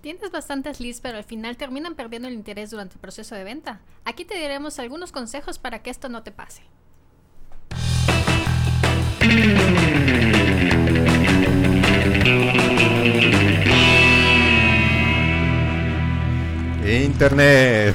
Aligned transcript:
Tienes 0.00 0.30
bastantes 0.30 0.80
leads, 0.80 1.00
pero 1.00 1.18
al 1.18 1.24
final 1.24 1.58
terminan 1.58 1.94
perdiendo 1.94 2.26
el 2.28 2.34
interés 2.34 2.70
durante 2.70 2.94
el 2.94 3.00
proceso 3.00 3.34
de 3.34 3.44
venta. 3.44 3.80
Aquí 4.04 4.24
te 4.24 4.34
diremos 4.38 4.78
algunos 4.78 5.12
consejos 5.12 5.58
para 5.58 5.82
que 5.82 5.90
esto 5.90 6.08
no 6.08 6.22
te 6.22 6.32
pase. 6.32 6.62
Internet. 16.86 17.94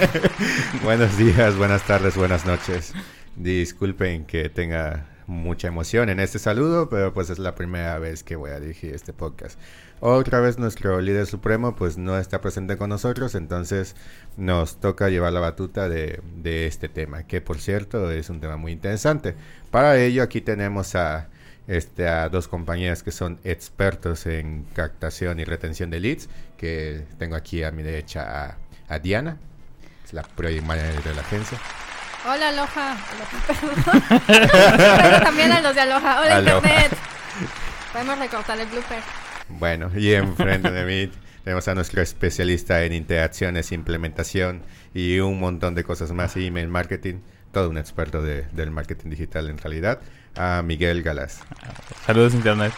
Buenos 0.84 1.16
días, 1.16 1.56
buenas 1.56 1.82
tardes, 1.86 2.16
buenas 2.16 2.44
noches. 2.44 2.92
Disculpen 3.34 4.26
que 4.26 4.50
tenga 4.50 5.06
mucha 5.26 5.68
emoción 5.68 6.08
en 6.08 6.20
este 6.20 6.38
saludo, 6.38 6.88
pero 6.88 7.12
pues 7.12 7.30
es 7.30 7.38
la 7.38 7.54
primera 7.54 7.98
vez 7.98 8.22
que 8.22 8.36
voy 8.36 8.50
a 8.50 8.60
dirigir 8.60 8.94
este 8.94 9.12
podcast. 9.12 9.58
Otra 10.00 10.40
vez 10.40 10.58
nuestro 10.58 11.00
líder 11.00 11.26
supremo 11.26 11.74
pues 11.74 11.96
no 11.96 12.18
está 12.18 12.40
presente 12.40 12.76
con 12.76 12.90
nosotros, 12.90 13.34
entonces 13.34 13.96
nos 14.36 14.80
toca 14.80 15.08
llevar 15.08 15.32
la 15.32 15.40
batuta 15.40 15.88
de, 15.88 16.20
este 16.66 16.88
tema, 16.88 17.26
que 17.26 17.40
por 17.40 17.58
cierto 17.58 18.10
es 18.10 18.28
un 18.28 18.40
tema 18.40 18.56
muy 18.56 18.72
interesante. 18.72 19.34
Para 19.70 19.96
ello 19.96 20.22
aquí 20.22 20.40
tenemos 20.40 20.94
a, 20.94 21.28
este, 21.66 22.04
dos 22.30 22.48
compañeras 22.48 23.02
que 23.02 23.12
son 23.12 23.38
expertos 23.44 24.26
en 24.26 24.64
captación 24.74 25.40
y 25.40 25.44
retención 25.44 25.90
de 25.90 26.00
leads, 26.00 26.28
que 26.58 27.06
tengo 27.18 27.36
aquí 27.36 27.62
a 27.62 27.70
mi 27.70 27.82
derecha 27.82 28.58
a, 28.88 28.98
Diana, 28.98 29.38
es 30.04 30.12
la 30.12 30.26
manager 30.36 31.02
de 31.02 31.14
la 31.14 31.22
agencia. 31.22 31.58
Hola 32.26 32.48
Aloha. 32.48 32.96
Pero 34.26 35.20
también 35.20 35.52
a 35.52 35.60
los 35.60 35.74
de 35.74 35.80
Aloha. 35.82 36.22
Hola 36.22 36.38
Internet. 36.38 36.96
Podemos 37.92 38.18
recortar 38.18 38.58
el 38.58 38.66
blooper. 38.66 39.02
Bueno, 39.50 39.90
y 39.94 40.14
enfrente 40.14 40.70
de 40.70 40.84
mí 40.86 41.12
tenemos 41.44 41.68
a 41.68 41.74
nuestro 41.74 42.00
especialista 42.00 42.82
en 42.84 42.94
interacciones, 42.94 43.72
implementación 43.72 44.62
y 44.94 45.18
un 45.18 45.38
montón 45.38 45.74
de 45.74 45.84
cosas 45.84 46.12
más, 46.12 46.34
email 46.36 46.68
marketing, 46.68 47.16
todo 47.52 47.68
un 47.68 47.76
experto 47.76 48.22
de, 48.22 48.46
del 48.52 48.70
marketing 48.70 49.10
digital 49.10 49.50
en 49.50 49.58
realidad, 49.58 50.00
a 50.34 50.62
Miguel 50.64 51.02
Galás. 51.02 51.40
Saludos 52.06 52.32
Internet. 52.32 52.72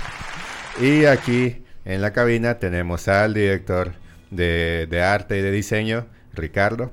y 0.80 1.04
aquí 1.04 1.66
en 1.84 2.00
la 2.00 2.14
cabina 2.14 2.58
tenemos 2.58 3.08
al 3.08 3.34
director 3.34 3.92
de, 4.30 4.86
de 4.88 5.02
arte 5.02 5.38
y 5.38 5.42
de 5.42 5.50
diseño, 5.50 6.06
Ricardo 6.32 6.92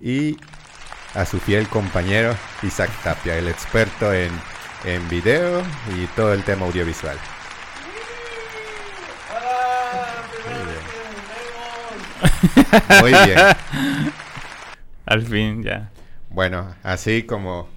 y 0.00 0.36
a 1.14 1.24
su 1.24 1.38
fiel 1.38 1.68
compañero 1.68 2.34
Isaac 2.62 2.90
Tapia, 3.02 3.36
el 3.36 3.48
experto 3.48 4.12
en, 4.12 4.30
en 4.84 5.08
video 5.08 5.62
y 5.96 6.06
todo 6.16 6.32
el 6.32 6.44
tema 6.44 6.66
audiovisual. 6.66 7.18
Muy 13.00 13.10
bien. 13.10 13.38
Al 15.06 15.22
fin, 15.22 15.62
ya. 15.62 15.90
Bueno, 16.28 16.74
así 16.82 17.24
como, 17.24 17.68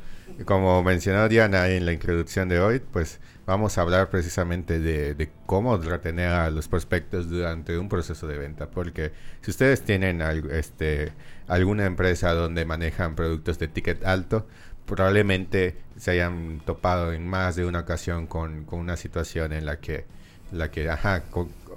como 0.45 0.83
mencionó 0.83 1.27
Diana 1.29 1.67
en 1.69 1.85
la 1.85 1.93
introducción 1.93 2.49
de 2.49 2.59
hoy, 2.59 2.79
pues 2.79 3.19
vamos 3.45 3.77
a 3.77 3.81
hablar 3.81 4.09
precisamente 4.09 4.79
de, 4.79 5.29
cómo 5.45 5.77
retener 5.77 6.29
a 6.29 6.49
los 6.49 6.67
prospectos 6.67 7.29
durante 7.29 7.77
un 7.77 7.89
proceso 7.89 8.27
de 8.27 8.37
venta. 8.37 8.69
Porque 8.69 9.11
si 9.41 9.51
ustedes 9.51 9.81
tienen 9.81 10.21
este, 10.51 11.11
alguna 11.47 11.85
empresa 11.85 12.33
donde 12.33 12.65
manejan 12.65 13.15
productos 13.15 13.59
de 13.59 13.67
ticket 13.67 14.05
alto, 14.05 14.47
probablemente 14.85 15.77
se 15.97 16.11
hayan 16.11 16.61
topado 16.65 17.13
en 17.13 17.27
más 17.27 17.55
de 17.55 17.65
una 17.65 17.79
ocasión 17.81 18.27
con, 18.27 18.65
una 18.71 18.97
situación 18.97 19.53
en 19.53 19.65
la 19.65 19.79
que, 19.79 20.05
la 20.51 20.71
que 20.71 20.89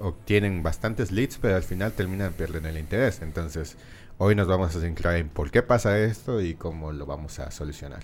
obtienen 0.00 0.62
bastantes 0.62 1.12
leads, 1.12 1.38
pero 1.38 1.56
al 1.56 1.62
final 1.62 1.92
terminan 1.92 2.32
perdiendo 2.32 2.68
el 2.68 2.78
interés. 2.78 3.22
Entonces, 3.22 3.76
hoy 4.18 4.34
nos 4.34 4.46
vamos 4.46 4.74
a 4.76 4.80
centrar 4.80 5.16
en 5.16 5.28
por 5.28 5.50
qué 5.50 5.62
pasa 5.62 5.98
esto 5.98 6.41
y 6.41 6.54
cómo 6.54 6.92
lo 6.92 7.06
vamos 7.06 7.38
a 7.38 7.50
solucionar. 7.50 8.02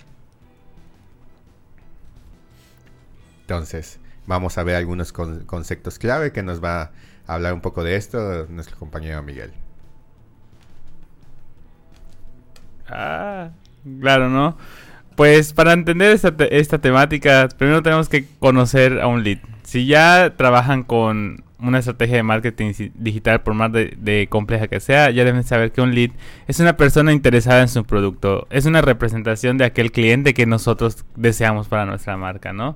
Entonces, 3.43 3.99
vamos 4.25 4.57
a 4.57 4.63
ver 4.63 4.75
algunos 4.75 5.11
conceptos 5.11 5.99
clave 5.99 6.31
que 6.31 6.43
nos 6.43 6.63
va 6.63 6.91
a 7.27 7.35
hablar 7.35 7.53
un 7.53 7.61
poco 7.61 7.83
de 7.83 7.95
esto 7.95 8.47
nuestro 8.49 8.77
compañero 8.77 9.21
Miguel. 9.21 9.51
Ah, 12.87 13.49
claro, 13.99 14.29
¿no? 14.29 14.57
Pues 15.15 15.53
para 15.53 15.73
entender 15.73 16.11
esta, 16.11 16.33
esta 16.49 16.79
temática, 16.79 17.49
primero 17.57 17.83
tenemos 17.83 18.09
que 18.09 18.25
conocer 18.39 18.99
a 19.01 19.07
un 19.07 19.23
lead. 19.23 19.39
Si 19.63 19.85
ya 19.85 20.33
trabajan 20.35 20.83
con 20.83 21.43
una 21.63 21.79
estrategia 21.79 22.17
de 22.17 22.23
marketing 22.23 22.73
digital, 22.95 23.41
por 23.41 23.53
más 23.53 23.71
de, 23.71 24.27
compleja 24.29 24.67
que 24.67 24.79
sea, 24.79 25.09
ya 25.11 25.23
deben 25.23 25.43
saber 25.43 25.71
que 25.71 25.81
un 25.81 25.95
lead 25.95 26.11
es 26.47 26.59
una 26.59 26.75
persona 26.75 27.13
interesada 27.13 27.61
en 27.61 27.69
su 27.69 27.85
producto, 27.85 28.47
es 28.49 28.65
una 28.65 28.81
representación 28.81 29.57
de 29.57 29.65
aquel 29.65 29.91
cliente 29.91 30.33
que 30.33 30.45
nosotros 30.45 31.05
deseamos 31.15 31.69
para 31.69 31.85
nuestra 31.85 32.17
marca, 32.17 32.51
¿no? 32.51 32.75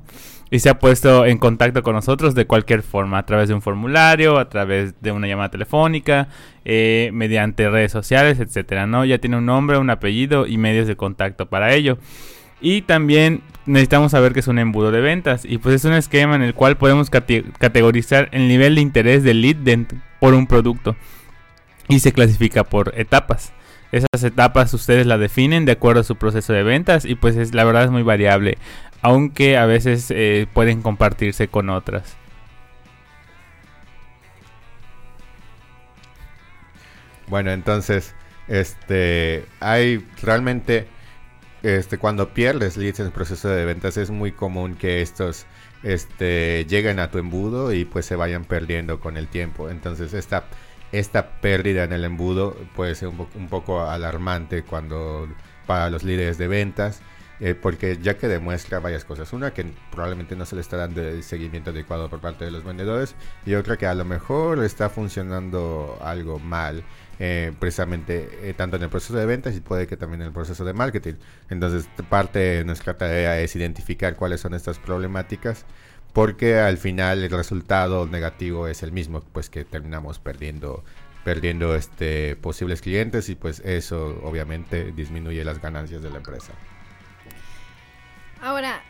Y 0.50 0.60
se 0.60 0.70
ha 0.70 0.80
puesto 0.80 1.26
en 1.26 1.38
contacto 1.38 1.84
con 1.84 1.94
nosotros 1.94 2.34
de 2.34 2.48
cualquier 2.48 2.82
forma, 2.82 3.18
a 3.18 3.26
través 3.26 3.50
de 3.50 3.54
un 3.54 3.62
formulario, 3.62 4.38
a 4.38 4.48
través 4.48 4.94
de 5.02 5.12
una 5.12 5.28
llamada 5.28 5.52
telefónica, 5.52 6.30
eh, 6.64 7.10
mediante 7.14 7.70
redes 7.70 7.92
sociales, 7.92 8.40
etcétera, 8.40 8.88
¿no? 8.88 9.04
Ya 9.04 9.18
tiene 9.18 9.38
un 9.38 9.46
nombre, 9.46 9.78
un 9.78 9.90
apellido 9.90 10.48
y 10.48 10.58
medios 10.58 10.88
de 10.88 10.96
contacto 10.96 11.48
para 11.48 11.74
ello. 11.74 11.98
Y 12.62 12.82
también 12.84 13.42
necesitamos 13.66 14.12
saber 14.12 14.34
que 14.34 14.40
es 14.40 14.48
un 14.48 14.58
embudo 14.58 14.92
de 14.92 15.02
ventas. 15.02 15.46
Y 15.46 15.58
pues 15.58 15.76
es 15.76 15.86
un 15.86 15.94
esquema 15.94 16.36
en 16.36 16.42
el 16.42 16.54
cual 16.54 16.78
podemos 16.78 17.10
categorizar 17.10 18.30
el 18.32 18.48
nivel 18.48 18.76
de 18.76 18.82
interés 18.82 19.24
del 19.24 19.42
lead 19.42 19.58
por 20.20 20.34
un 20.34 20.48
producto. 20.48 20.96
Y 21.88 22.00
se 22.00 22.14
clasifica 22.14 22.64
por 22.64 22.94
etapas. 22.98 23.54
Esas 23.92 24.24
etapas 24.24 24.74
ustedes 24.74 25.06
las 25.08 25.20
definen 25.20 25.66
de 25.66 25.72
acuerdo 25.72 26.02
a 26.02 26.04
su 26.04 26.18
proceso 26.18 26.52
de 26.52 26.62
ventas 26.62 27.06
y 27.06 27.16
pues 27.16 27.38
es, 27.38 27.54
la 27.54 27.64
verdad 27.64 27.86
es 27.86 27.90
muy 27.90 28.04
variable, 28.04 28.58
aunque 29.02 29.58
a 29.58 29.66
veces 29.66 30.12
eh, 30.12 30.48
pueden 30.54 30.82
compartirse 30.82 31.48
con 31.48 31.70
otras. 31.70 32.16
Bueno, 37.28 37.52
entonces, 37.52 38.16
este, 38.48 39.46
hay 39.60 40.06
realmente 40.22 40.88
este, 41.64 41.98
cuando 41.98 42.34
pierdes 42.34 42.78
leads 42.78 43.00
en 43.00 43.08
el 43.08 43.12
proceso 43.12 43.50
de 43.50 43.66
ventas 43.66 43.98
es 43.98 44.12
muy 44.12 44.32
común 44.32 44.76
que 44.76 45.02
estos 45.02 45.46
este, 45.84 46.66
lleguen 46.66 47.00
a 47.00 47.10
tu 47.12 47.18
embudo 47.18 47.74
y 47.74 47.84
pues 47.86 48.06
se 48.06 48.16
vayan 48.16 48.46
perdiendo 48.46 49.00
con 49.00 49.18
el 49.18 49.28
tiempo. 49.28 49.70
Entonces 49.70 50.14
esta, 50.14 50.46
esta 50.92 51.42
pérdida 51.42 51.84
en 51.84 51.94
el 51.94 52.06
embudo 52.06 52.56
puede 52.76 52.96
ser 52.96 53.10
un, 53.10 53.48
poco 53.50 53.82
alarmante 53.90 54.64
cuando 54.64 55.28
para 55.66 55.90
los 55.90 56.04
líderes 56.04 56.38
de 56.38 56.48
ventas. 56.48 57.02
Eh, 57.40 57.54
porque 57.54 58.00
ya 58.02 58.18
que 58.18 58.28
demuestra 58.28 58.80
varias 58.80 59.06
cosas. 59.06 59.32
Una 59.34 59.52
que 59.54 59.66
probablemente 59.92 60.36
no 60.36 60.46
se 60.46 60.56
le 60.56 60.62
está 60.62 60.78
dando 60.78 61.02
el 61.02 61.24
seguimiento 61.24 61.70
adecuado 61.70 62.10
por 62.10 62.20
parte 62.20 62.46
de 62.46 62.52
los 62.52 62.64
vendedores 62.64 63.16
y 63.46 63.54
otra 63.54 63.78
que 63.78 63.86
a 63.86 63.94
lo 63.94 64.06
mejor 64.06 64.64
está 64.64 64.90
funcionando 64.90 66.00
algo 66.02 66.40
mal 66.40 66.84
eh, 67.20 67.52
precisamente 67.60 68.30
eh, 68.44 68.54
tanto 68.54 68.78
en 68.78 68.84
el 68.84 68.90
proceso 68.90 69.16
de 69.18 69.26
ventas 69.26 69.56
y 69.56 69.60
puede 69.60 69.88
que 69.88 69.98
también 69.98 70.22
en 70.22 70.28
el 70.28 70.34
proceso 70.34 70.66
de 70.66 70.74
marketing. 70.74 71.16
Entonces, 71.50 71.88
parte 72.10 72.40
de 72.40 72.66
nuestra 72.66 72.96
tarea 72.96 73.40
es 73.40 73.56
identificar 73.56 74.16
cuáles 74.16 74.42
son 74.42 74.54
estas 74.54 74.80
problemáticas 74.80 75.66
porque 76.14 76.58
al 76.60 76.78
final 76.78 77.24
el 77.24 77.30
resultado 77.30 78.08
negativo 78.08 78.68
es 78.68 78.82
el 78.82 78.92
mismo, 78.92 79.22
pues 79.34 79.50
que 79.50 79.66
terminamos 79.66 80.20
perdiendo 80.20 80.84
perdiendo 81.24 81.76
este 81.76 82.38
posibles 82.38 82.82
clientes 82.82 83.28
y 83.30 83.36
pues 83.36 83.60
eso 83.66 84.20
obviamente 84.24 84.94
disminuye 84.94 85.44
las 85.44 85.62
ganancias 85.62 86.02
de 86.02 86.10
la 86.10 86.18
empresa. 86.18 86.54
Ahora, 88.42 88.82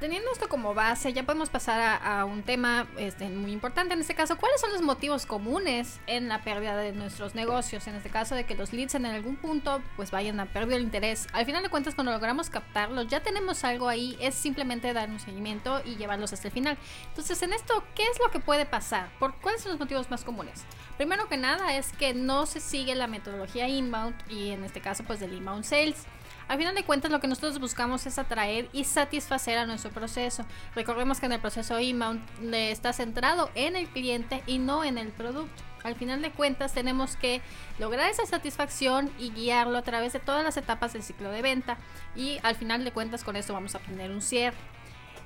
teniendo 0.00 0.30
esto 0.30 0.48
como 0.48 0.74
base, 0.74 1.12
ya 1.12 1.22
podemos 1.22 1.48
pasar 1.48 2.00
a, 2.02 2.24
un 2.24 2.42
tema 2.42 2.86
este, 2.98 3.28
muy 3.28 3.52
importante 3.52 3.94
en 3.94 4.00
este 4.00 4.14
caso. 4.14 4.36
¿Cuáles 4.36 4.60
son 4.60 4.72
los 4.72 4.82
motivos 4.82 5.26
comunes 5.26 6.00
en 6.06 6.28
la 6.28 6.42
pérdida 6.42 6.76
de 6.76 6.92
nuestros 6.92 7.34
negocios? 7.34 7.86
En 7.86 7.94
este 7.94 8.10
caso 8.10 8.34
de 8.34 8.44
que 8.44 8.54
los 8.54 8.72
leads 8.72 8.94
en 8.94 9.06
algún 9.06 9.36
punto 9.36 9.82
pues 9.96 10.10
vayan 10.10 10.40
a 10.40 10.46
perder 10.46 10.78
el 10.78 10.82
interés. 10.82 11.26
Al 11.32 11.46
final 11.46 11.62
de 11.62 11.68
cuentas, 11.68 11.94
cuando 11.94 12.12
logramos 12.12 12.50
captarlos, 12.50 13.08
ya 13.08 13.22
tenemos 13.22 13.64
algo 13.64 13.88
ahí, 13.88 14.16
es 14.20 14.34
simplemente 14.34 14.92
dar 14.92 15.08
un 15.08 15.20
seguimiento 15.20 15.80
y 15.84 15.96
llevarlos 15.96 16.32
hasta 16.32 16.48
el 16.48 16.52
final. 16.52 16.78
Entonces, 17.08 17.40
en 17.42 17.52
esto, 17.52 17.82
¿qué 17.94 18.02
es 18.04 18.18
lo 18.18 18.30
que 18.30 18.40
puede 18.40 18.66
pasar? 18.66 19.10
¿Por 19.18 19.34
cuáles 19.36 19.62
son 19.62 19.72
los 19.72 19.80
motivos 19.80 20.10
más 20.10 20.24
comunes? 20.24 20.64
Primero 20.96 21.28
que 21.28 21.36
nada 21.36 21.76
es 21.76 21.92
que 21.92 22.14
no 22.14 22.46
se 22.46 22.60
sigue 22.60 22.94
la 22.94 23.06
metodología 23.06 23.68
inbound 23.68 24.14
y 24.30 24.50
en 24.50 24.64
este 24.64 24.80
caso 24.80 25.04
pues 25.04 25.20
del 25.20 25.32
inbound 25.32 25.64
sales. 25.64 26.06
Al 26.48 26.58
final 26.58 26.76
de 26.76 26.84
cuentas, 26.84 27.10
lo 27.10 27.18
que 27.18 27.26
nosotros 27.26 27.58
buscamos 27.58 28.06
es 28.06 28.18
atraer 28.18 28.68
y 28.72 28.84
satisfacer 28.84 29.58
a 29.58 29.66
nuestro 29.66 29.85
proceso. 29.90 30.44
Recordemos 30.74 31.20
que 31.20 31.26
en 31.26 31.32
el 31.32 31.40
proceso 31.40 31.78
inbound 31.80 32.22
está 32.52 32.92
centrado 32.92 33.50
en 33.54 33.76
el 33.76 33.88
cliente 33.88 34.42
y 34.46 34.58
no 34.58 34.84
en 34.84 34.98
el 34.98 35.08
producto. 35.08 35.62
Al 35.84 35.94
final 35.94 36.20
de 36.20 36.32
cuentas, 36.32 36.72
tenemos 36.72 37.16
que 37.16 37.40
lograr 37.78 38.10
esa 38.10 38.26
satisfacción 38.26 39.12
y 39.18 39.30
guiarlo 39.30 39.78
a 39.78 39.82
través 39.82 40.12
de 40.12 40.18
todas 40.18 40.42
las 40.42 40.56
etapas 40.56 40.92
del 40.92 41.04
ciclo 41.04 41.30
de 41.30 41.42
venta. 41.42 41.78
Y 42.16 42.38
al 42.42 42.56
final 42.56 42.82
de 42.84 42.90
cuentas, 42.90 43.22
con 43.22 43.36
esto 43.36 43.52
vamos 43.52 43.74
a 43.74 43.78
obtener 43.78 44.10
un 44.10 44.20
cierre. 44.20 44.56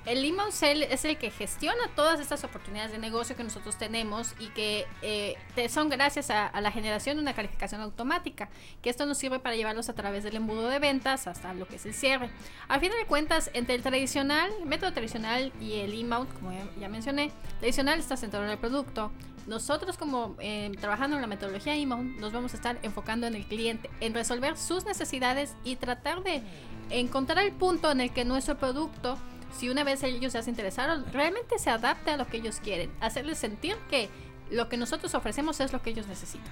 El 0.05 0.25
inbound 0.25 0.51
sale 0.51 0.91
es 0.91 1.05
el 1.05 1.17
que 1.17 1.29
gestiona 1.29 1.87
todas 1.95 2.19
estas 2.19 2.43
oportunidades 2.43 2.91
de 2.91 2.97
negocio 2.97 3.35
que 3.35 3.43
nosotros 3.43 3.77
tenemos 3.77 4.33
y 4.39 4.47
que 4.47 4.87
eh, 5.03 5.35
son 5.69 5.89
gracias 5.89 6.31
a, 6.31 6.59
la 6.59 6.71
generación 6.71 7.17
de 7.17 7.21
una 7.21 7.33
calificación 7.33 7.81
automática, 7.81 8.49
que 8.81 8.89
esto 8.89 9.05
nos 9.05 9.19
sirve 9.19 9.39
para 9.39 9.55
llevarlos 9.55 9.89
a 9.89 9.93
través 9.93 10.23
del 10.23 10.35
embudo 10.35 10.69
de 10.69 10.79
ventas 10.79 11.27
hasta 11.27 11.53
lo 11.53 11.67
que 11.67 11.75
es 11.75 11.85
el 11.85 11.93
cierre. 11.93 12.31
Al 12.67 12.79
final 12.79 12.97
de 12.97 13.05
cuentas, 13.05 13.51
entre 13.53 13.75
el 13.75 13.83
tradicional, 13.83 14.51
método 14.65 14.91
tradicional 14.91 15.53
y 15.61 15.73
el 15.75 15.93
inbound, 15.93 16.33
como 16.33 16.51
ya, 16.79 16.89
mencioné, 16.89 17.31
tradicional 17.59 17.99
está 17.99 18.17
centrado 18.17 18.45
en 18.45 18.51
el 18.51 18.57
producto. 18.57 19.11
Nosotros 19.45 19.97
como 19.97 20.35
eh, 20.39 20.71
trabajando 20.79 21.15
en 21.15 21.21
la 21.21 21.27
metodología 21.27 21.75
inbound 21.75 22.19
nos 22.19 22.31
vamos 22.31 22.53
a 22.53 22.57
estar 22.57 22.77
enfocando 22.81 23.27
en 23.27 23.35
el 23.35 23.45
cliente, 23.45 23.89
en 23.99 24.13
resolver 24.13 24.57
sus 24.57 24.85
necesidades 24.85 25.55
y 25.63 25.75
tratar 25.75 26.23
de 26.23 26.43
encontrar 26.89 27.43
el 27.43 27.51
punto 27.51 27.91
en 27.91 28.01
el 28.01 28.11
que 28.11 28.25
nuestro 28.25 28.57
producto 28.57 29.17
si 29.57 29.69
una 29.69 29.83
vez 29.83 30.03
ellos 30.03 30.33
ya 30.33 30.41
se 30.41 30.49
interesaron, 30.49 31.05
realmente 31.13 31.59
se 31.59 31.69
adapte 31.69 32.11
a 32.11 32.17
lo 32.17 32.27
que 32.27 32.37
ellos 32.37 32.59
quieren, 32.63 32.89
hacerles 32.99 33.37
sentir 33.37 33.75
que 33.89 34.09
lo 34.49 34.69
que 34.69 34.77
nosotros 34.77 35.13
ofrecemos 35.15 35.59
es 35.59 35.71
lo 35.73 35.81
que 35.81 35.91
ellos 35.91 36.07
necesitan. 36.07 36.51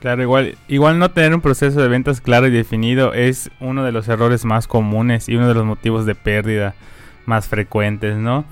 Claro, 0.00 0.22
igual, 0.22 0.58
igual 0.68 0.98
no 0.98 1.10
tener 1.12 1.34
un 1.34 1.40
proceso 1.40 1.80
de 1.80 1.88
ventas 1.88 2.20
claro 2.20 2.46
y 2.46 2.50
definido 2.50 3.14
es 3.14 3.50
uno 3.58 3.84
de 3.84 3.92
los 3.92 4.06
errores 4.08 4.44
más 4.44 4.68
comunes 4.68 5.30
y 5.30 5.36
uno 5.36 5.48
de 5.48 5.54
los 5.54 5.64
motivos 5.64 6.04
de 6.04 6.14
pérdida 6.14 6.74
más 7.24 7.48
frecuentes, 7.48 8.16
¿no? 8.16 8.44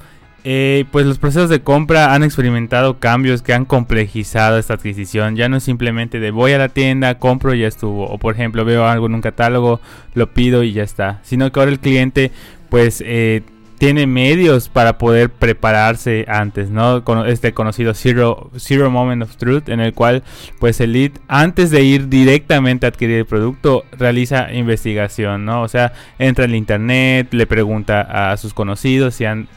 Eh, 0.44 0.87
pues 0.91 1.06
los 1.06 1.19
procesos 1.19 1.49
de 1.49 1.61
compra 1.61 2.15
han 2.15 2.25
experimentado 2.25 2.99
cambios 2.99 3.43
que 3.43 3.55
han 3.55 3.65
complejizado 3.65 4.59
esta 4.59 4.75
adquisición. 4.75 5.37
Ya 5.37 5.49
no 5.49 5.59
es 5.59 5.62
simplemente 5.62 6.19
de 6.19 6.31
voy 6.33 6.53
a 6.53 6.59
la 6.59 6.69
tienda, 6.69 7.19
compro 7.19 7.55
y 7.55 7.61
ya 7.61 7.69
estuvo. 7.69 8.06
O 8.06 8.19
por 8.19 8.35
ejemplo 8.35 8.65
veo 8.65 8.87
algo 8.87 9.06
en 9.06 9.15
un 9.15 9.21
catálogo, 9.21 9.81
lo 10.15 10.33
pido 10.33 10.62
y 10.65 10.73
ya 10.73 10.83
está. 10.83 11.21
Sino 11.23 11.50
que 11.53 11.61
ahora 11.61 11.71
el 11.71 11.79
cliente 11.79 12.33
pues 12.71 13.03
eh, 13.06 13.43
tiene 13.79 14.06
medios 14.06 14.69
para 14.69 14.99
poder 14.99 15.31
prepararse 15.31 16.25
antes, 16.29 16.71
¿no? 16.71 17.05
Con 17.05 17.29
este 17.29 17.53
conocido 17.53 17.94
Zero, 17.94 18.50
Zero 18.56 18.91
Moment 18.91 19.23
of 19.23 19.37
Truth, 19.37 19.69
en 19.69 19.81
el 19.81 19.93
cual 19.93 20.23
pues 20.59 20.81
el 20.81 20.93
lead 20.93 21.12
antes 21.29 21.71
de 21.71 21.83
ir 21.83 22.09
directamente 22.09 22.87
a 22.87 22.91
adquirir 22.91 23.19
el 23.19 23.27
producto 23.27 23.85
realiza 23.93 24.53
investigación, 24.53 25.44
¿no? 25.44 25.62
O 25.62 25.69
sea, 25.69 25.93
entra 26.19 26.44
en 26.44 26.55
internet, 26.55 27.33
le 27.33 27.47
pregunta 27.47 28.33
a 28.33 28.37
sus 28.37 28.55
conocidos 28.55 29.15
si 29.15 29.25
han 29.25 29.49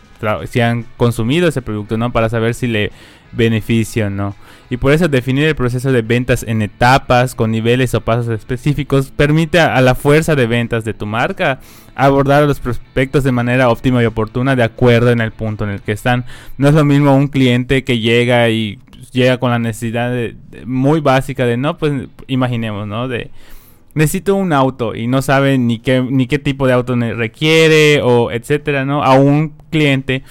si 0.47 0.61
han 0.61 0.85
consumido 0.97 1.47
ese 1.47 1.61
producto, 1.61 1.97
¿no? 1.97 2.11
Para 2.11 2.29
saber 2.29 2.53
si 2.53 2.67
le 2.67 2.91
beneficia 3.31 4.07
o 4.07 4.09
no. 4.09 4.35
Y 4.69 4.77
por 4.77 4.93
eso 4.93 5.07
definir 5.07 5.45
el 5.45 5.55
proceso 5.55 5.91
de 5.91 6.01
ventas 6.01 6.43
en 6.47 6.61
etapas, 6.61 7.35
con 7.35 7.51
niveles 7.51 7.93
o 7.93 8.01
pasos 8.01 8.27
específicos, 8.29 9.11
permite 9.11 9.59
a 9.59 9.79
la 9.81 9.93
fuerza 9.93 10.35
de 10.35 10.47
ventas 10.47 10.83
de 10.85 10.93
tu 10.93 11.05
marca 11.05 11.59
abordar 11.95 12.43
los 12.43 12.59
prospectos 12.59 13.23
de 13.23 13.31
manera 13.31 13.69
óptima 13.69 14.01
y 14.01 14.05
oportuna 14.05 14.55
de 14.55 14.63
acuerdo 14.63 15.11
en 15.11 15.21
el 15.21 15.31
punto 15.31 15.63
en 15.63 15.69
el 15.69 15.81
que 15.81 15.91
están. 15.91 16.25
No 16.57 16.67
es 16.67 16.73
lo 16.73 16.83
mismo 16.83 17.15
un 17.15 17.27
cliente 17.27 17.83
que 17.83 17.99
llega 17.99 18.49
y 18.49 18.79
llega 19.11 19.37
con 19.37 19.51
la 19.51 19.59
necesidad 19.59 20.13
muy 20.65 20.99
básica 20.99 21.45
de, 21.45 21.57
no, 21.57 21.77
pues 21.77 21.93
imaginemos, 22.27 22.87
¿no? 22.87 23.07
De 23.07 23.29
necesito 23.95 24.35
un 24.35 24.53
auto 24.53 24.93
y 24.93 25.07
no 25.07 25.21
sabe 25.21 25.57
ni 25.57 25.79
qué, 25.79 26.01
ni 26.01 26.27
qué 26.27 26.37
tipo 26.37 26.67
de 26.67 26.73
auto 26.73 26.95
requiere 26.95 28.01
o 28.03 28.29
etcétera, 28.29 28.85
¿no? 28.85 29.03
A 29.03 29.13
un 29.15 29.53
cliente 29.71 30.23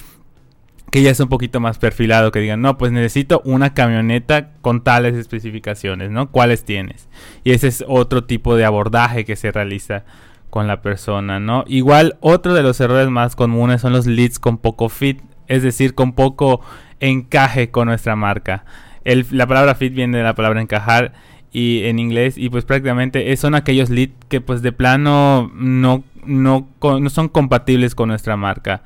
que 0.93 1.03
ya 1.03 1.11
es 1.11 1.19
un 1.19 1.29
poquito 1.29 1.59
más 1.59 1.79
perfilado, 1.79 2.31
que 2.31 2.39
digan, 2.39 2.61
no, 2.61 2.79
pues 2.79 2.93
necesito 2.93 3.43
una 3.45 3.75
camioneta 3.75 4.53
con 4.61 4.85
tales 4.85 5.15
especificaciones, 5.15 6.13
¿no? 6.13 6.31
¿Cuáles 6.31 6.65
tienes? 6.65 7.09
Y 7.43 7.51
ese 7.51 7.67
es 7.67 7.85
otro 7.89 8.23
tipo 8.23 8.55
de 8.55 8.65
abordaje 8.65 9.25
que 9.25 9.35
se 9.35 9.51
realiza 9.51 10.05
con 10.51 10.69
la 10.69 10.83
persona, 10.83 11.41
¿no? 11.41 11.65
Igual, 11.67 12.17
otro 12.21 12.55
de 12.55 12.63
los 12.63 12.81
errores 12.81 13.09
más 13.09 13.35
comunes 13.35 13.81
son 13.81 13.93
los 13.93 14.07
leads 14.07 14.39
con 14.39 14.59
poco 14.59 14.89
fit, 14.89 15.21
es 15.49 15.65
decir, 15.65 15.97
con 15.97 16.13
poco 16.13 16.61
encaje 17.01 17.73
con 17.73 17.89
nuestra 17.89 18.15
marca. 18.15 18.65
la 19.05 19.49
palabra 19.49 19.75
fit 19.75 19.93
viene 19.93 20.19
de 20.19 20.23
la 20.23 20.37
palabra 20.37 20.61
encajar 20.61 21.13
y 21.55 21.85
en 21.85 22.01
inglés 22.01 22.37
y 22.37 22.51
pues 22.51 22.65
prácticamente 22.65 23.35
son 23.37 23.55
aquellos 23.55 23.89
leads 23.89 24.13
que 24.29 24.41
pues 24.41 24.61
de 24.61 24.73
plano 24.73 25.53
no, 25.55 26.03
no, 26.27 26.69
no 26.83 27.11
son 27.11 27.29
compatibles 27.29 27.95
con 27.95 28.09
nuestra 28.09 28.37
marca. 28.37 28.83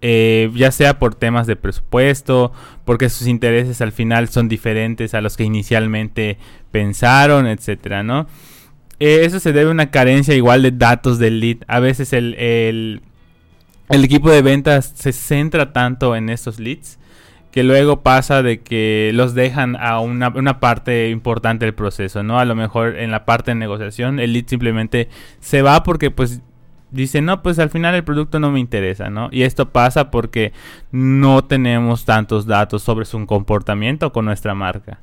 Eh, 0.00 0.50
ya 0.54 0.70
sea 0.70 0.98
por 0.98 1.14
temas 1.14 1.46
de 1.46 1.56
presupuesto, 1.56 2.52
porque 2.84 3.08
sus 3.08 3.26
intereses 3.26 3.80
al 3.80 3.90
final 3.90 4.28
son 4.28 4.48
diferentes 4.48 5.14
a 5.14 5.22
los 5.22 5.36
que 5.36 5.44
inicialmente 5.44 6.36
pensaron, 6.70 7.46
etcétera, 7.46 8.02
¿no? 8.02 8.26
Eh, 9.00 9.22
eso 9.24 9.40
se 9.40 9.52
debe 9.52 9.70
a 9.70 9.72
una 9.72 9.90
carencia 9.90 10.34
igual 10.34 10.62
de 10.62 10.70
datos 10.70 11.18
del 11.18 11.40
lead. 11.40 11.58
A 11.66 11.80
veces 11.80 12.12
el, 12.12 12.34
el, 12.34 13.00
el 13.88 14.04
equipo 14.04 14.30
de 14.30 14.42
ventas 14.42 14.92
se 14.94 15.12
centra 15.12 15.72
tanto 15.72 16.14
en 16.14 16.28
estos 16.28 16.60
leads 16.60 16.98
que 17.54 17.62
luego 17.62 18.02
pasa 18.02 18.42
de 18.42 18.62
que 18.62 19.12
los 19.14 19.32
dejan 19.32 19.76
a 19.76 20.00
una, 20.00 20.30
una, 20.30 20.58
parte 20.58 21.10
importante 21.10 21.64
del 21.64 21.72
proceso, 21.72 22.24
¿no? 22.24 22.40
A 22.40 22.44
lo 22.44 22.56
mejor 22.56 22.96
en 22.96 23.12
la 23.12 23.24
parte 23.24 23.52
de 23.52 23.54
negociación 23.54 24.18
el 24.18 24.32
lead 24.32 24.46
simplemente 24.48 25.08
se 25.38 25.62
va 25.62 25.84
porque 25.84 26.10
pues 26.10 26.42
dice, 26.90 27.22
no, 27.22 27.44
pues 27.44 27.60
al 27.60 27.70
final 27.70 27.94
el 27.94 28.02
producto 28.02 28.40
no 28.40 28.50
me 28.50 28.58
interesa, 28.58 29.08
¿no? 29.08 29.28
Y 29.30 29.44
esto 29.44 29.70
pasa 29.70 30.10
porque 30.10 30.52
no 30.90 31.44
tenemos 31.44 32.04
tantos 32.04 32.46
datos 32.46 32.82
sobre 32.82 33.04
su 33.04 33.24
comportamiento 33.24 34.12
con 34.12 34.24
nuestra 34.24 34.56
marca 34.56 34.98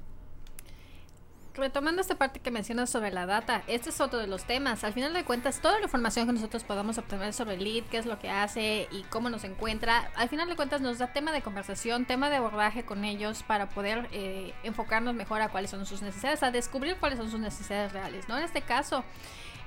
retomando 1.61 2.01
esta 2.01 2.15
parte 2.15 2.39
que 2.39 2.51
mencionas 2.51 2.89
sobre 2.89 3.11
la 3.11 3.25
data, 3.25 3.63
este 3.67 3.89
es 3.91 4.01
otro 4.01 4.19
de 4.19 4.27
los 4.27 4.43
temas. 4.43 4.83
Al 4.83 4.93
final 4.93 5.13
de 5.13 5.23
cuentas, 5.23 5.61
toda 5.61 5.77
la 5.77 5.85
información 5.85 6.27
que 6.27 6.33
nosotros 6.33 6.63
podamos 6.63 6.97
obtener 6.97 7.33
sobre 7.33 7.53
el 7.53 7.63
lead, 7.63 7.83
qué 7.85 7.97
es 7.97 8.05
lo 8.05 8.19
que 8.19 8.29
hace 8.29 8.89
y 8.91 9.03
cómo 9.03 9.29
nos 9.29 9.43
encuentra, 9.43 10.11
al 10.15 10.27
final 10.27 10.49
de 10.49 10.55
cuentas 10.55 10.81
nos 10.81 10.97
da 10.97 11.13
tema 11.13 11.31
de 11.31 11.41
conversación, 11.41 12.05
tema 12.05 12.29
de 12.29 12.37
abordaje 12.37 12.83
con 12.83 13.05
ellos 13.05 13.43
para 13.43 13.69
poder 13.69 14.09
eh, 14.11 14.53
enfocarnos 14.63 15.13
mejor 15.13 15.41
a 15.41 15.49
cuáles 15.49 15.69
son 15.69 15.85
sus 15.85 16.01
necesidades, 16.01 16.43
a 16.43 16.51
descubrir 16.51 16.97
cuáles 16.97 17.19
son 17.19 17.29
sus 17.29 17.39
necesidades 17.39 17.93
reales, 17.93 18.27
¿no? 18.27 18.37
En 18.37 18.43
este 18.43 18.61
caso, 18.61 19.03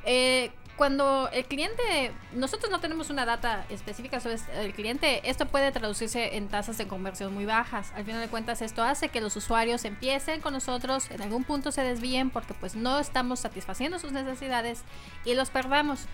eh, 0.05 0.51
cuando 0.77 1.29
el 1.33 1.45
cliente, 1.45 2.13
nosotros 2.33 2.71
no 2.71 2.81
tenemos 2.81 3.09
una 3.09 3.25
data 3.25 3.65
específica 3.69 4.19
sobre 4.19 4.39
el 4.61 4.73
cliente, 4.73 5.29
esto 5.29 5.47
puede 5.47 5.71
traducirse 5.71 6.37
en 6.37 6.49
tasas 6.49 6.79
de 6.79 6.89
conversión 6.89 7.33
muy 7.33 7.45
bajas. 7.45 7.93
Al 7.95 8.05
final 8.05 8.21
de 8.21 8.29
cuentas, 8.29 8.61
esto 8.61 8.83
hace 8.83 9.09
que 9.09 9.21
los 9.21 9.37
usuarios 9.37 9.85
empiecen 9.85 10.41
con 10.41 10.53
nosotros, 10.53 11.11
en 11.11 11.23
algún 11.23 11.45
punto 11.45 11.71
se 11.71 11.83
desvíen 11.83 12.31
porque 12.31 12.55
pues 12.55 12.75
no 12.75 12.99
estamos 12.99 13.41
satisfaciendo 13.41 13.99
sus 13.99 14.13
necesidades 14.13 14.83
y 15.25 15.35
los 15.35 15.51
perdamos. 15.51 16.07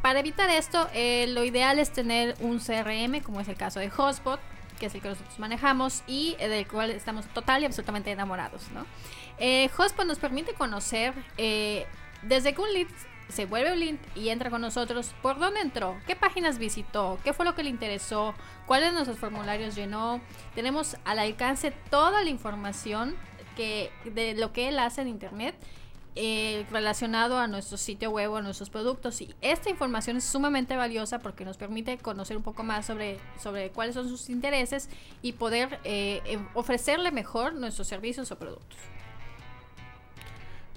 Para 0.00 0.20
evitar 0.20 0.48
esto, 0.48 0.88
eh, 0.94 1.26
lo 1.28 1.44
ideal 1.44 1.78
es 1.78 1.92
tener 1.92 2.36
un 2.40 2.58
CRM, 2.58 3.20
como 3.22 3.40
es 3.40 3.48
el 3.48 3.56
caso 3.56 3.80
de 3.80 3.90
Hotspot, 3.90 4.40
que 4.78 4.86
es 4.86 4.94
el 4.94 5.02
que 5.02 5.08
nosotros 5.08 5.38
manejamos 5.38 6.02
y 6.06 6.36
eh, 6.38 6.48
del 6.48 6.66
cual 6.68 6.90
estamos 6.90 7.26
total 7.34 7.62
y 7.62 7.66
absolutamente 7.66 8.10
enamorados. 8.10 8.70
¿no? 8.72 8.86
Eh, 9.38 9.68
Hotspot 9.76 10.06
nos 10.06 10.18
permite 10.18 10.54
conocer 10.54 11.12
desde 12.22 12.54
que 12.54 12.60
un 12.60 12.72
lead 12.72 12.88
se 13.28 13.46
vuelve 13.46 13.72
un 13.72 13.80
link 13.80 14.00
y 14.14 14.28
entra 14.28 14.50
con 14.50 14.60
nosotros, 14.60 15.14
¿por 15.22 15.38
dónde 15.38 15.60
entró? 15.60 15.96
¿Qué 16.06 16.16
páginas 16.16 16.58
visitó? 16.58 17.18
¿Qué 17.24 17.32
fue 17.32 17.44
lo 17.44 17.54
que 17.54 17.62
le 17.62 17.70
interesó? 17.70 18.34
¿Cuáles 18.66 18.90
de 18.90 18.94
nuestros 18.94 19.18
formularios 19.18 19.74
llenó? 19.74 20.20
Tenemos 20.54 20.96
al 21.04 21.18
alcance 21.18 21.72
toda 21.90 22.22
la 22.22 22.30
información 22.30 23.16
que, 23.56 23.90
de 24.04 24.34
lo 24.34 24.52
que 24.52 24.68
él 24.68 24.78
hace 24.78 25.02
en 25.02 25.08
Internet. 25.08 25.56
Eh, 26.18 26.64
relacionado 26.70 27.36
a 27.36 27.46
nuestro 27.46 27.76
sitio 27.76 28.10
web 28.10 28.32
o 28.32 28.36
a 28.36 28.40
nuestros 28.40 28.70
productos 28.70 29.20
y 29.20 29.34
esta 29.42 29.68
información 29.68 30.16
es 30.16 30.24
sumamente 30.24 30.74
valiosa 30.74 31.18
porque 31.18 31.44
nos 31.44 31.58
permite 31.58 31.98
conocer 31.98 32.38
un 32.38 32.42
poco 32.42 32.62
más 32.62 32.86
sobre, 32.86 33.18
sobre 33.38 33.68
cuáles 33.68 33.96
son 33.96 34.08
sus 34.08 34.30
intereses 34.30 34.88
y 35.20 35.32
poder 35.32 35.78
eh, 35.84 36.22
em, 36.24 36.48
ofrecerle 36.54 37.10
mejor 37.10 37.52
nuestros 37.52 37.86
servicios 37.86 38.32
o 38.32 38.38
productos. 38.38 38.78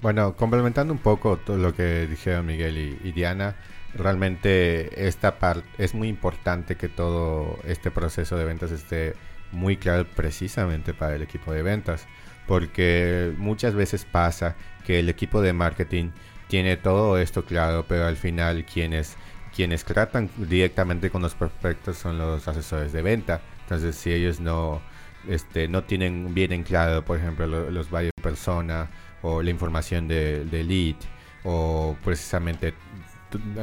Bueno, 0.02 0.34
complementando 0.34 0.94
un 0.94 0.98
poco 0.98 1.36
todo 1.36 1.58
lo 1.58 1.74
que 1.74 2.06
dijeron 2.06 2.46
Miguel 2.46 2.98
y, 3.04 3.12
Diana, 3.12 3.56
realmente 3.94 5.06
esta 5.06 5.38
parte 5.38 5.68
es 5.76 5.94
muy 5.94 6.08
importante 6.08 6.76
que 6.76 6.88
todo 6.88 7.58
este 7.64 7.90
proceso 7.90 8.38
de 8.38 8.46
ventas 8.46 8.70
esté 8.70 9.14
muy 9.52 9.76
claro 9.76 10.06
precisamente 10.16 10.94
para 10.94 11.16
el 11.16 11.22
equipo 11.22 11.52
de 11.52 11.62
ventas, 11.62 12.06
porque 12.46 13.34
muchas 13.36 13.74
veces 13.74 14.06
pasa 14.06 14.56
que 14.86 15.00
el 15.00 15.10
equipo 15.10 15.42
de 15.42 15.52
marketing 15.52 16.12
tiene 16.48 16.78
todo 16.78 17.18
esto 17.18 17.44
claro, 17.44 17.84
pero 17.86 18.06
al 18.06 18.16
final 18.16 18.64
quienes 18.64 19.16
quienes 19.54 19.84
tratan 19.84 20.30
directamente 20.36 21.10
con 21.10 21.22
los 21.22 21.34
prospectos 21.34 21.98
son 21.98 22.16
los 22.18 22.46
asesores 22.48 22.92
de 22.92 23.02
venta. 23.02 23.42
Entonces, 23.64 23.96
si 23.96 24.12
ellos 24.12 24.40
no 24.40 24.80
este 25.28 25.68
no 25.68 25.84
tienen 25.84 26.32
bien 26.32 26.52
en 26.52 26.62
claro, 26.62 27.04
por 27.04 27.18
ejemplo, 27.18 27.46
los 27.46 27.90
varios 27.90 28.12
personas 28.22 28.88
o 29.22 29.42
la 29.42 29.50
información 29.50 30.08
de, 30.08 30.44
lead 30.50 30.96
o 31.44 31.96
precisamente 32.04 32.74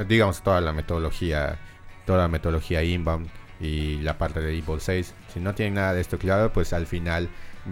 digamos 0.07 0.41
toda 0.41 0.61
la 0.61 0.73
metodología 0.73 1.59
toda 2.05 2.19
la 2.19 2.27
metodología 2.27 2.83
inbound 2.83 3.27
y 3.59 3.97
la 3.97 4.17
parte 4.17 4.39
de 4.39 4.55
inbound 4.55 4.81
6 4.81 5.13
si 5.33 5.39
no 5.39 5.53
tienen 5.53 5.75
nada 5.75 5.93
de 5.93 6.01
esto 6.01 6.17
claro 6.17 6.51
pues 6.53 6.73
al 6.73 6.87
final 6.87 7.29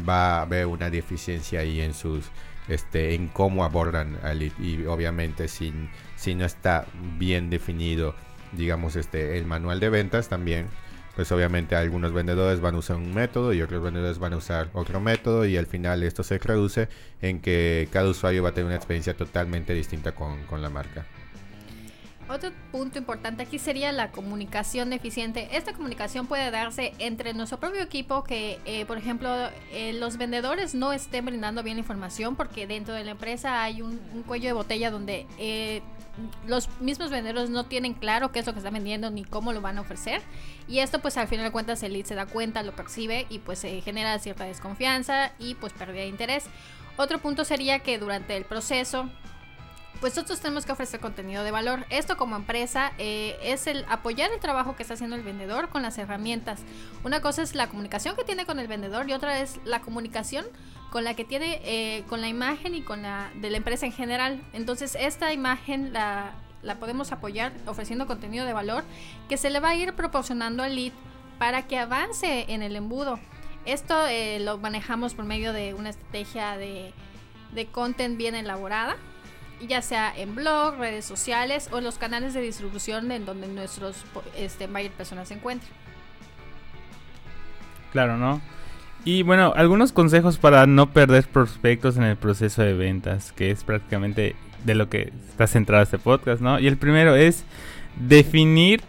va 0.07 0.39
a 0.39 0.41
haber 0.41 0.65
una 0.65 0.89
deficiencia 0.89 1.61
ahí 1.61 1.81
en 1.81 1.93
sus 1.93 2.25
este 2.67 3.13
en 3.13 3.27
cómo 3.27 3.63
abordan 3.63 4.17
al 4.23 4.39
lead 4.39 4.51
y 4.59 4.85
obviamente 4.85 5.47
si, 5.47 5.73
si 6.15 6.35
no 6.35 6.45
está 6.45 6.85
bien 7.17 7.49
definido 7.49 8.15
digamos, 8.55 8.95
este, 8.95 9.37
el 9.37 9.45
manual 9.45 9.79
de 9.79 9.89
ventas 9.89 10.29
también. 10.29 10.67
Pues 11.15 11.31
obviamente 11.31 11.75
algunos 11.75 12.11
vendedores 12.11 12.59
van 12.59 12.75
a 12.75 12.79
usar 12.79 12.97
un 12.97 13.13
método 13.13 13.53
y 13.53 13.61
otros 13.61 13.81
vendedores 13.81 14.19
van 14.19 14.33
a 14.33 14.37
usar 14.37 14.69
otro 14.73 14.99
método 14.99 15.45
y 15.45 15.55
al 15.55 15.65
final 15.65 16.03
esto 16.03 16.23
se 16.23 16.39
traduce 16.39 16.89
en 17.21 17.39
que 17.39 17.87
cada 17.91 18.09
usuario 18.09 18.43
va 18.43 18.49
a 18.49 18.51
tener 18.51 18.65
una 18.65 18.75
experiencia 18.75 19.15
totalmente 19.15 19.73
distinta 19.73 20.13
con, 20.13 20.43
con 20.43 20.61
la 20.61 20.69
marca. 20.69 21.05
Otro 22.27 22.51
punto 22.71 22.97
importante 22.97 23.43
aquí 23.43 23.59
sería 23.59 23.91
la 23.91 24.11
comunicación 24.11 24.93
eficiente. 24.93 25.47
Esta 25.51 25.73
comunicación 25.73 26.25
puede 26.25 26.49
darse 26.49 26.93
entre 26.97 27.35
nuestro 27.35 27.59
propio 27.59 27.81
equipo, 27.81 28.23
que 28.23 28.59
eh, 28.65 28.85
por 28.87 28.97
ejemplo 28.97 29.29
eh, 29.71 29.93
los 29.93 30.17
vendedores 30.17 30.73
no 30.73 30.91
estén 30.91 31.25
brindando 31.25 31.61
bien 31.61 31.77
información 31.77 32.35
porque 32.35 32.65
dentro 32.65 32.95
de 32.95 33.03
la 33.03 33.11
empresa 33.11 33.61
hay 33.61 33.83
un, 33.83 33.99
cuello 34.25 34.47
de 34.47 34.53
botella 34.53 34.89
donde 34.89 35.27
eh, 35.37 35.83
los 36.47 36.67
mismos 36.79 37.11
vendedores 37.11 37.51
no 37.51 37.65
tienen 37.65 37.93
claro 37.93 38.31
qué 38.31 38.39
es 38.39 38.47
lo 38.47 38.53
que 38.53 38.59
están 38.59 38.73
vendiendo 38.73 39.11
ni 39.11 39.23
cómo 39.23 39.53
lo 39.53 39.61
van 39.61 39.77
a 39.77 39.81
ofrecer. 39.81 40.23
Y 40.67 40.79
esto 40.79 40.99
pues 40.99 41.17
al 41.17 41.27
final 41.27 41.45
de 41.45 41.51
cuentas 41.51 41.83
el 41.83 41.93
lead 41.93 42.05
se 42.05 42.15
da 42.15 42.25
cuenta, 42.25 42.63
lo 42.63 42.75
percibe 42.75 43.27
y 43.29 43.37
pues 43.37 43.59
se 43.59 43.81
genera 43.81 44.17
cierta 44.17 44.45
desconfianza 44.45 45.31
y 45.37 45.53
pues 45.53 45.73
pérdida 45.73 46.01
de 46.01 46.07
interés. 46.07 46.45
Otro 46.97 47.19
punto 47.19 47.45
sería 47.45 47.79
que 47.79 47.99
durante 47.99 48.35
el 48.35 48.45
proceso 48.45 49.09
pues 49.99 50.15
nosotros 50.15 50.39
tenemos 50.39 50.65
que 50.65 50.71
ofrecer 50.71 50.99
contenido 50.99 51.43
de 51.43 51.51
valor. 51.51 51.85
Esto 51.89 52.17
como 52.17 52.35
empresa 52.35 52.91
eh, 52.97 53.37
es 53.41 53.67
el 53.67 53.85
apoyar 53.89 54.31
el 54.31 54.39
trabajo 54.39 54.75
que 54.75 54.83
está 54.83 54.95
haciendo 54.95 55.15
el 55.15 55.23
vendedor 55.23 55.69
con 55.69 55.81
las 55.81 55.97
herramientas. 55.97 56.61
Una 57.03 57.21
cosa 57.21 57.41
es 57.41 57.55
la 57.55 57.67
comunicación 57.67 58.15
que 58.15 58.23
tiene 58.23 58.45
con 58.45 58.59
el 58.59 58.67
vendedor 58.67 59.09
y 59.09 59.13
otra 59.13 59.39
es 59.39 59.59
la 59.63 59.81
comunicación 59.81 60.45
con 60.91 61.03
la 61.03 61.13
que 61.13 61.25
tiene 61.25 61.61
eh, 61.63 62.03
con 62.07 62.21
la 62.21 62.27
imagen 62.27 62.75
y 62.75 62.81
con 62.81 63.01
la 63.01 63.31
de 63.35 63.49
la 63.49 63.57
empresa 63.57 63.85
en 63.85 63.91
general. 63.91 64.41
Entonces 64.53 64.95
esta 64.99 65.33
imagen 65.33 65.93
la, 65.93 66.33
podemos 66.79 67.11
apoyar 67.11 67.53
ofreciendo 67.65 68.07
contenido 68.07 68.45
de 68.45 68.53
valor 68.53 68.83
que 69.29 69.37
se 69.37 69.49
le 69.49 69.59
va 69.59 69.69
a 69.69 69.75
ir 69.75 69.93
proporcionando 69.93 70.63
al 70.63 70.75
lead 70.75 70.93
para 71.37 71.67
que 71.67 71.77
avance 71.77 72.45
en 72.49 72.63
el 72.63 72.75
embudo. 72.75 73.19
Esto 73.65 74.07
eh, 74.07 74.39
lo 74.39 74.57
manejamos 74.57 75.15
por 75.15 75.25
medio 75.25 75.51
de 75.53 75.73
una 75.73 75.89
estrategia 75.89 76.57
de, 76.57 76.93
de 77.53 77.65
content 77.67 78.17
bien 78.17 78.35
elaborada 78.35 78.95
ya 79.61 79.81
sea 79.81 80.13
en 80.15 80.35
blog, 80.35 80.77
redes 80.77 81.05
sociales 81.05 81.69
o 81.71 81.81
los 81.81 81.97
canales 81.97 82.33
de 82.33 82.41
distribución 82.41 83.11
en 83.11 83.25
donde 83.25 83.47
nuestros 83.47 84.05
este, 84.37 84.67
buyer 84.67 84.91
personas 84.91 85.27
se 85.27 85.35
encuentran. 85.35 85.71
Claro, 87.91 88.17
¿no? 88.17 88.41
Y 89.05 89.23
bueno, 89.23 89.53
algunos 89.55 89.91
consejos 89.91 90.37
para 90.37 90.65
no 90.65 90.91
perder 90.91 91.27
prospectos 91.27 91.95
en 91.97 92.03
el 92.03 92.17
proceso 92.17 92.63
de 92.63 92.73
ventas, 92.73 93.31
que 93.31 93.51
es 93.51 93.63
prácticamente 93.63 94.35
de 94.63 94.75
lo 94.75 94.89
que 94.89 95.13
está 95.29 95.47
centrado 95.47 95.83
este 95.83 95.99
podcast, 95.99 96.41
¿no? 96.41 96.59
Y 96.59 96.67
el 96.67 96.77
primero 96.77 97.15
es 97.15 97.45
definir 97.95 98.81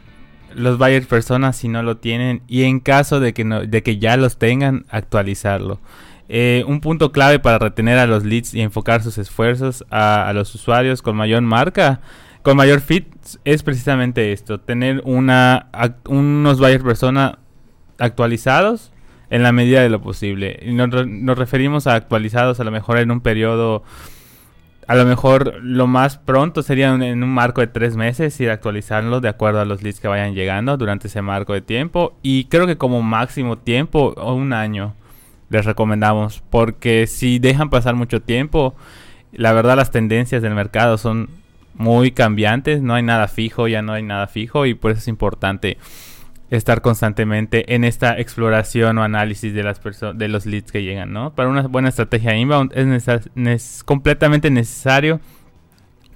los 0.55 0.79
buyer 0.79 1.07
personas 1.07 1.57
si 1.57 1.69
no 1.69 1.83
lo 1.83 1.99
tienen 1.99 2.43
y 2.49 2.63
en 2.63 2.81
caso 2.81 3.21
de 3.21 3.35
que, 3.35 3.45
no, 3.45 3.61
de 3.61 3.83
que 3.83 3.99
ya 3.99 4.17
los 4.17 4.39
tengan, 4.39 4.87
actualizarlo. 4.89 5.81
Eh, 6.29 6.65
un 6.67 6.81
punto 6.81 7.13
clave 7.13 7.39
para 7.39 7.59
retener 7.59 7.99
a 7.99 8.07
los 8.07 8.25
leads 8.25 8.53
y 8.55 8.61
enfocar 8.61 9.03
sus 9.03 9.17
esfuerzos 9.19 9.85
a, 9.91 10.33
los 10.35 10.55
usuarios 10.55 11.01
con 11.03 11.17
mayor 11.17 11.43
marca, 11.43 12.01
con 12.43 12.57
mayor 12.57 12.81
fit, 12.81 13.07
es 13.45 13.63
precisamente 13.63 14.33
esto, 14.33 14.59
tener 14.59 15.03
una, 15.05 15.69
unos 16.09 16.59
buyer 16.59 16.83
persona 16.83 17.39
actualizados 17.99 18.93
en 19.31 19.43
la 19.43 19.53
medida 19.53 19.83
de 19.83 19.89
lo 19.89 20.01
posible. 20.01 20.59
Y 20.63 20.73
nos, 20.73 20.91
referimos 21.39 21.87
a 21.87 21.95
actualizados 21.95 22.59
a 22.59 22.65
lo 22.65 22.71
mejor 22.73 22.99
en 22.99 23.11
un 23.13 23.21
periodo, 23.21 23.85
a 24.89 24.97
lo 24.97 25.05
mejor 25.05 25.61
lo 25.63 25.87
más 25.87 26.19
pronto 26.19 26.63
sería 26.63 26.93
en 26.93 27.23
un 27.23 27.31
marco 27.31 27.61
de 27.61 27.67
tres 27.69 27.97
meses 27.97 28.39
ir 28.41 28.51
actualizarlo 28.51 29.21
de 29.21 29.29
acuerdo 29.29 29.61
a 29.61 29.65
los 29.65 29.83
leads 29.83 30.01
que 30.01 30.09
vayan 30.09 30.35
llegando 30.35 30.77
durante 30.77 31.07
ese 31.07 31.23
marco 31.23 31.53
de 31.53 31.61
tiempo. 31.61 32.17
Y 32.23 32.45
creo 32.47 32.67
que 32.67 32.77
como 32.77 33.03
máximo 33.03 33.59
tiempo 33.59 34.15
un 34.15 34.53
año 34.53 34.95
les 35.51 35.65
recomendamos. 35.65 36.43
Porque 36.51 37.07
si 37.07 37.39
dejan 37.39 37.71
pasar 37.71 37.95
mucho 37.95 38.23
tiempo, 38.23 38.75
la 39.33 39.53
verdad 39.53 39.77
las 39.77 39.91
tendencias 39.91 40.43
del 40.43 40.55
mercado 40.55 40.99
son 40.99 41.29
muy 41.75 42.11
cambiantes, 42.11 42.81
no 42.81 42.95
hay 42.95 43.03
nada 43.03 43.29
fijo, 43.29 43.69
ya 43.69 43.83
no 43.83 43.93
hay 43.93 44.03
nada 44.03 44.27
fijo 44.27 44.67
y 44.67 44.75
por 44.75 44.93
eso 44.93 45.01
es 45.01 45.09
importante 45.09 45.77
estar 46.51 46.81
constantemente 46.81 47.75
en 47.75 47.85
esta 47.85 48.19
exploración 48.19 48.99
o 48.99 49.03
análisis 49.03 49.53
de 49.53 49.63
las 49.63 49.81
de 50.15 50.29
los 50.29 50.47
leads 50.47 50.71
que 50.71 50.83
llegan, 50.83 51.13
¿no? 51.13 51.35
Para 51.35 51.49
una 51.49 51.63
buena 51.63 51.89
estrategia 51.89 52.37
inbound 52.37 52.73
es, 52.75 53.09
es 53.35 53.85
completamente 53.85 54.51
necesario 54.51 55.21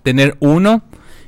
tener 0.03 0.37
uno 0.41 0.83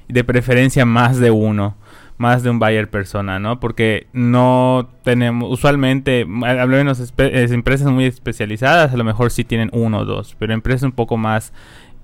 de 0.08 0.24
preferencia 0.24 0.86
más 0.86 1.18
de 1.18 1.30
uno 1.30 1.76
más 2.22 2.44
de 2.44 2.50
un 2.50 2.60
buyer 2.60 2.88
persona, 2.88 3.40
¿no? 3.40 3.58
Porque 3.58 4.06
no 4.12 4.88
tenemos, 5.02 5.50
usualmente, 5.50 6.24
al 6.44 6.68
menos 6.68 7.12
empresas 7.18 7.90
muy 7.90 8.04
especializadas, 8.04 8.92
a 8.92 8.96
lo 8.96 9.02
mejor 9.02 9.32
sí 9.32 9.42
tienen 9.42 9.70
uno 9.72 9.98
o 9.98 10.04
dos, 10.04 10.36
pero 10.38 10.54
empresas 10.54 10.84
un 10.84 10.92
poco 10.92 11.16
más 11.16 11.52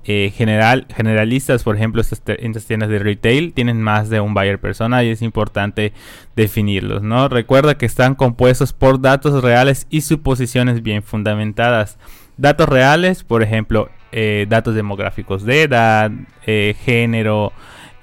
eh, 0.04 0.32
general, 0.34 0.86
generalistas, 0.92 1.62
por 1.62 1.76
ejemplo, 1.76 2.00
estas, 2.00 2.22
tiendas 2.66 2.88
de 2.88 2.98
retail 2.98 3.52
tienen 3.52 3.80
más 3.80 4.10
de 4.10 4.20
un 4.20 4.34
buyer 4.34 4.58
persona 4.58 5.04
y 5.04 5.10
es 5.10 5.22
importante 5.22 5.92
definirlos, 6.34 7.02
¿no? 7.02 7.28
Recuerda 7.28 7.78
que 7.78 7.86
están 7.86 8.16
compuestos 8.16 8.72
por 8.72 9.00
datos 9.00 9.40
reales 9.40 9.86
y 9.88 10.00
suposiciones 10.00 10.82
bien 10.82 11.04
fundamentadas. 11.04 11.96
Datos 12.36 12.68
reales, 12.68 13.22
por 13.22 13.44
ejemplo, 13.44 13.88
eh, 14.10 14.46
datos 14.48 14.74
demográficos 14.74 15.44
de 15.44 15.62
edad, 15.62 16.10
eh, 16.44 16.74
género, 16.84 17.52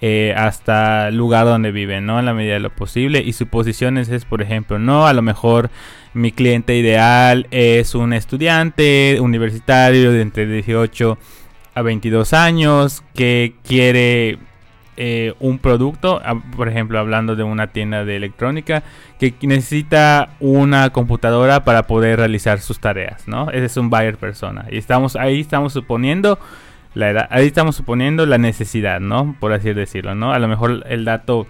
eh, 0.07 0.35
hasta 0.38 1.07
el 1.07 1.17
lugar 1.17 1.47
donde 1.47 1.71
viven, 1.71 2.05
¿no? 2.05 2.19
En 2.19 2.25
la 2.25 2.35
medida 2.35 2.53
de 2.53 2.59
lo 2.59 2.69
posible. 2.69 3.24
Y 3.25 3.33
suposiciones 3.33 4.07
es, 4.09 4.24
por 4.24 4.43
ejemplo, 4.43 4.77
no, 4.77 5.07
a 5.07 5.13
lo 5.13 5.24
mejor 5.24 5.71
mi 6.13 6.31
cliente 6.31 6.77
ideal 6.77 7.47
es 7.50 7.95
un 7.95 8.13
estudiante 8.13 9.17
universitario 9.19 10.12
de 10.12 10.21
entre 10.21 10.45
18 10.45 11.17
a 11.74 11.81
22 11.81 12.33
años 12.33 13.03
que 13.15 13.55
quiere 13.67 14.38
eh, 14.95 15.33
un 15.39 15.57
producto, 15.57 16.21
por 16.55 16.67
ejemplo, 16.67 17.00
hablando 17.00 17.35
de 17.35 17.41
una 17.41 17.71
tienda 17.74 18.05
de 18.05 18.15
electrónica, 18.15 18.83
que 19.19 19.33
necesita 19.41 20.29
una 20.39 20.91
computadora 20.91 21.65
para 21.65 21.88
poder 21.88 22.19
realizar 22.19 22.59
sus 22.59 22.79
tareas, 22.79 23.27
¿no? 23.27 23.50
Ese 23.50 23.65
es 23.65 23.77
un 23.77 23.89
buyer 23.89 24.17
persona. 24.17 24.67
Y 24.69 24.77
estamos 24.77 25.15
ahí, 25.15 25.39
estamos 25.39 25.74
suponiendo 25.74 26.38
la 26.96 27.12
edad. 27.12 27.28
Ahí 27.30 27.46
estamos 27.46 27.75
suponiendo 27.75 28.25
la 28.25 28.40
necesidad, 28.40 29.00
¿no? 29.00 29.36
Por 29.40 29.54
así 29.54 29.72
decirlo, 29.74 30.16
¿no? 30.16 30.32
A 30.32 30.40
lo 30.40 30.48
mejor 30.48 30.84
el 30.88 31.06
dato 31.06 31.46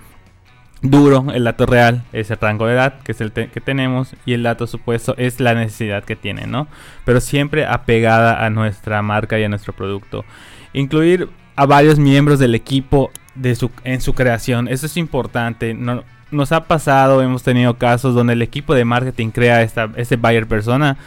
duro, 0.82 1.28
el 1.34 1.46
dato 1.46 1.66
real 1.66 2.04
es 2.12 2.30
el 2.32 2.38
rango 2.38 2.68
de 2.68 2.74
edad, 2.74 3.00
que 3.04 3.14
es 3.14 3.22
el 3.22 3.32
que 3.32 3.62
tenemos, 3.62 4.16
y 4.26 4.34
el 4.34 4.44
dato 4.44 4.68
supuesto 4.68 5.16
es 5.18 5.40
la 5.40 5.54
necesidad 5.54 6.04
que 6.04 6.16
tiene, 6.16 6.48
¿no? 6.48 6.68
Pero 7.06 7.22
siempre 7.22 7.66
apegada 7.66 8.46
a 8.46 8.50
nuestra 8.50 9.02
marca 9.02 9.40
y 9.40 9.44
a 9.44 9.50
nuestro 9.50 9.74
producto. 9.74 10.26
Incluir 10.74 11.30
a 11.56 11.66
varios 11.66 12.00
miembros 12.00 12.40
del 12.40 12.56
equipo 12.56 13.12
de 13.36 13.56
su, 13.56 13.72
en 13.84 14.02
su 14.02 14.14
creación, 14.14 14.68
eso 14.68 14.86
es 14.88 14.98
importante. 14.98 15.74
No, 15.74 16.04
nos 16.32 16.52
ha 16.52 16.66
pasado, 16.66 17.22
hemos 17.22 17.44
tenido 17.44 17.78
casos 17.78 18.14
donde 18.14 18.34
el 18.34 18.42
equipo 18.42 18.74
de 18.74 18.86
marketing 18.86 19.30
crea 19.30 19.62
esta, 19.62 19.90
este 19.96 20.18
buyer 20.18 20.48
persona, 20.48 20.98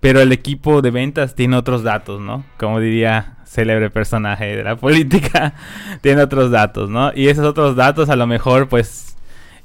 pero 0.00 0.20
el 0.20 0.32
equipo 0.32 0.82
de 0.82 0.90
ventas 0.90 1.34
tiene 1.34 1.56
otros 1.56 1.82
datos, 1.82 2.20
¿no? 2.20 2.44
Como 2.58 2.80
diría 2.80 3.36
célebre 3.44 3.90
personaje 3.90 4.56
de 4.56 4.62
la 4.62 4.76
política, 4.76 5.54
tiene 6.00 6.22
otros 6.22 6.50
datos, 6.50 6.88
¿no? 6.90 7.12
Y 7.14 7.28
esos 7.28 7.44
otros 7.44 7.76
datos 7.76 8.08
a 8.08 8.16
lo 8.16 8.26
mejor 8.26 8.68
pues 8.68 9.16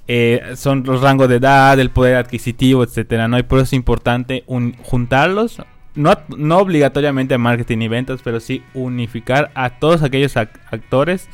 eh, 0.08 0.54
son 0.56 0.84
los 0.86 1.02
rangos 1.02 1.30
de 1.30 1.36
edad, 1.36 1.80
el 1.80 1.90
poder 1.90 2.16
adquisitivo, 2.16 2.84
etcétera, 2.84 3.28
¿no? 3.28 3.38
Y 3.38 3.44
por 3.44 3.60
eso 3.60 3.66
es 3.66 3.74
importante 3.74 4.44
juntarlos, 4.82 5.62
no, 5.96 6.18
no 6.36 6.58
obligatoriamente 6.58 7.36
a 7.36 7.38
marketing 7.38 7.80
y 7.80 7.88
ventas, 7.88 8.22
pero 8.24 8.40
sí 8.40 8.64
unificar 8.74 9.52
a 9.54 9.70
todos 9.72 10.02
aquellos 10.02 10.36
actores 10.38 11.30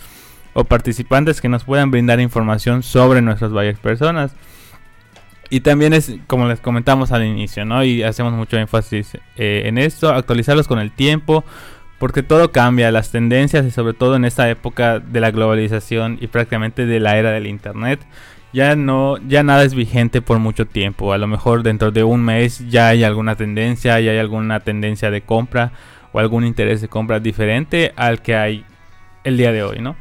o 0.53 0.65
participantes 0.65 1.39
que 1.41 1.49
nos 1.49 1.63
puedan 1.63 1.91
brindar 1.91 2.19
información 2.19 2.83
sobre 2.83 3.21
nuestras 3.21 3.51
varias 3.51 3.79
personas. 3.79 4.33
Y 5.49 5.61
también 5.61 5.93
es, 5.93 6.13
como 6.27 6.47
les 6.47 6.59
comentamos 6.59 7.11
al 7.11 7.25
inicio, 7.25 7.65
¿no? 7.65 7.83
Y 7.83 8.03
hacemos 8.03 8.33
mucho 8.33 8.57
énfasis 8.57 9.15
eh, 9.35 9.63
en 9.65 9.77
esto, 9.77 10.09
actualizarlos 10.09 10.67
con 10.67 10.79
el 10.79 10.91
tiempo, 10.91 11.43
porque 11.97 12.23
todo 12.23 12.51
cambia, 12.51 12.91
las 12.91 13.11
tendencias 13.11 13.65
y 13.65 13.71
sobre 13.71 13.93
todo 13.93 14.15
en 14.15 14.25
esta 14.25 14.49
época 14.49 14.99
de 14.99 15.19
la 15.19 15.31
globalización 15.31 16.17
y 16.21 16.27
prácticamente 16.27 16.85
de 16.85 16.99
la 16.99 17.17
era 17.17 17.31
del 17.31 17.47
internet, 17.47 17.99
ya 18.53 18.75
no 18.75 19.17
ya 19.27 19.43
nada 19.43 19.63
es 19.63 19.73
vigente 19.73 20.21
por 20.21 20.39
mucho 20.39 20.65
tiempo. 20.65 21.13
A 21.13 21.17
lo 21.17 21.27
mejor 21.27 21.63
dentro 21.63 21.91
de 21.91 22.03
un 22.03 22.23
mes 22.23 22.67
ya 22.69 22.89
hay 22.89 23.03
alguna 23.03 23.35
tendencia, 23.35 23.99
ya 23.99 24.11
hay 24.11 24.17
alguna 24.17 24.59
tendencia 24.61 25.11
de 25.11 25.21
compra 25.21 25.71
o 26.11 26.19
algún 26.19 26.45
interés 26.45 26.81
de 26.81 26.87
compra 26.87 27.19
diferente 27.19 27.93
al 27.95 28.21
que 28.21 28.35
hay 28.35 28.65
el 29.23 29.37
día 29.37 29.51
de 29.51 29.63
hoy, 29.63 29.79
¿no? 29.79 29.95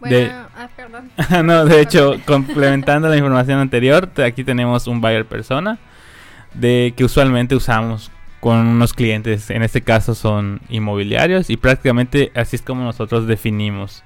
Bueno, 0.00 0.48
ah, 0.56 0.68
perdón. 0.74 1.10
no, 1.46 1.64
de 1.66 1.80
hecho, 1.80 2.16
complementando 2.26 3.08
la 3.08 3.16
información 3.16 3.58
anterior, 3.60 4.10
aquí 4.24 4.44
tenemos 4.44 4.86
un 4.86 5.00
buyer 5.00 5.26
persona 5.26 5.78
de 6.54 6.94
que 6.96 7.04
usualmente 7.04 7.54
usamos 7.54 8.10
con 8.40 8.56
unos 8.56 8.94
clientes, 8.94 9.50
en 9.50 9.62
este 9.62 9.82
caso 9.82 10.14
son 10.14 10.60
inmobiliarios 10.70 11.50
y 11.50 11.58
prácticamente 11.58 12.32
así 12.34 12.56
es 12.56 12.62
como 12.62 12.82
nosotros 12.82 13.26
definimos. 13.26 14.02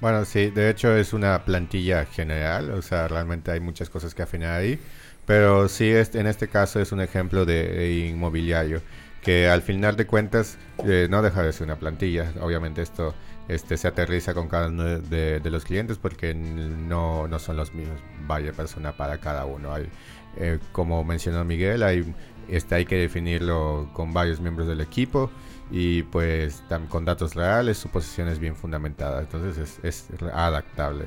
Bueno, 0.00 0.24
sí, 0.24 0.50
de 0.50 0.68
hecho 0.68 0.94
es 0.94 1.12
una 1.12 1.44
plantilla 1.44 2.04
general, 2.04 2.70
o 2.72 2.82
sea, 2.82 3.08
realmente 3.08 3.50
hay 3.50 3.60
muchas 3.60 3.88
cosas 3.88 4.14
que 4.14 4.22
afinar 4.22 4.60
ahí, 4.60 4.78
pero 5.24 5.68
sí, 5.68 5.88
es, 5.88 6.14
en 6.14 6.26
este 6.26 6.48
caso 6.48 6.80
es 6.80 6.92
un 6.92 7.00
ejemplo 7.00 7.46
de 7.46 8.08
inmobiliario, 8.10 8.82
que 9.22 9.48
al 9.48 9.62
final 9.62 9.96
de 9.96 10.06
cuentas 10.06 10.58
eh, 10.84 11.06
no 11.08 11.22
deja 11.22 11.42
de 11.42 11.52
ser 11.52 11.66
una 11.66 11.76
plantilla, 11.76 12.32
obviamente 12.40 12.82
esto 12.82 13.14
este, 13.48 13.76
se 13.76 13.88
aterriza 13.88 14.34
con 14.34 14.48
cada 14.48 14.66
uno 14.68 14.84
de, 14.84 15.40
los 15.44 15.64
clientes 15.64 15.96
porque 15.96 16.34
no, 16.34 17.28
no, 17.28 17.38
son 17.38 17.56
los 17.56 17.72
mismos, 17.72 17.98
vaya 18.26 18.52
persona 18.52 18.92
para 18.96 19.18
cada 19.18 19.46
uno. 19.46 19.72
Hay, 19.72 19.88
eh, 20.36 20.58
como 20.72 21.04
mencionó 21.04 21.44
Miguel, 21.44 21.82
hay, 21.84 22.14
este, 22.48 22.74
hay 22.74 22.84
que 22.84 22.96
definirlo 22.96 23.88
con 23.92 24.12
varios 24.12 24.40
miembros 24.40 24.66
del 24.66 24.80
equipo 24.80 25.30
y 25.70 26.02
pues 26.02 26.62
con 26.88 27.04
datos 27.04 27.34
reales, 27.34 27.78
su 27.78 27.88
posición 27.88 28.28
es 28.28 28.38
bien 28.38 28.56
fundamentada, 28.56 29.20
entonces 29.20 29.78
es, 29.82 30.08
es 30.10 30.22
adaptable. 30.32 31.06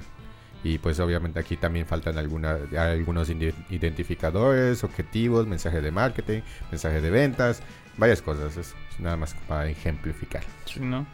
Y 0.64 0.80
pues 0.80 1.00
obviamente 1.00 1.40
aquí 1.40 1.58
también 1.58 1.86
faltan 1.86 2.18
alguna, 2.18 2.58
algunos 2.76 3.30
identificadores, 3.30 4.84
objetivos, 4.84 5.46
mensajes 5.46 5.84
de 5.84 5.92
marketing, 5.92 6.42
mensajes 6.72 7.04
de 7.04 7.12
ventas, 7.12 7.62
varias 7.98 8.22
cosas. 8.22 8.58
Es 8.58 8.76
nada 9.00 9.18
más 9.18 9.36
para 9.48 9.70
ejemplificar. 9.70 10.44
¿no? 10.80 11.06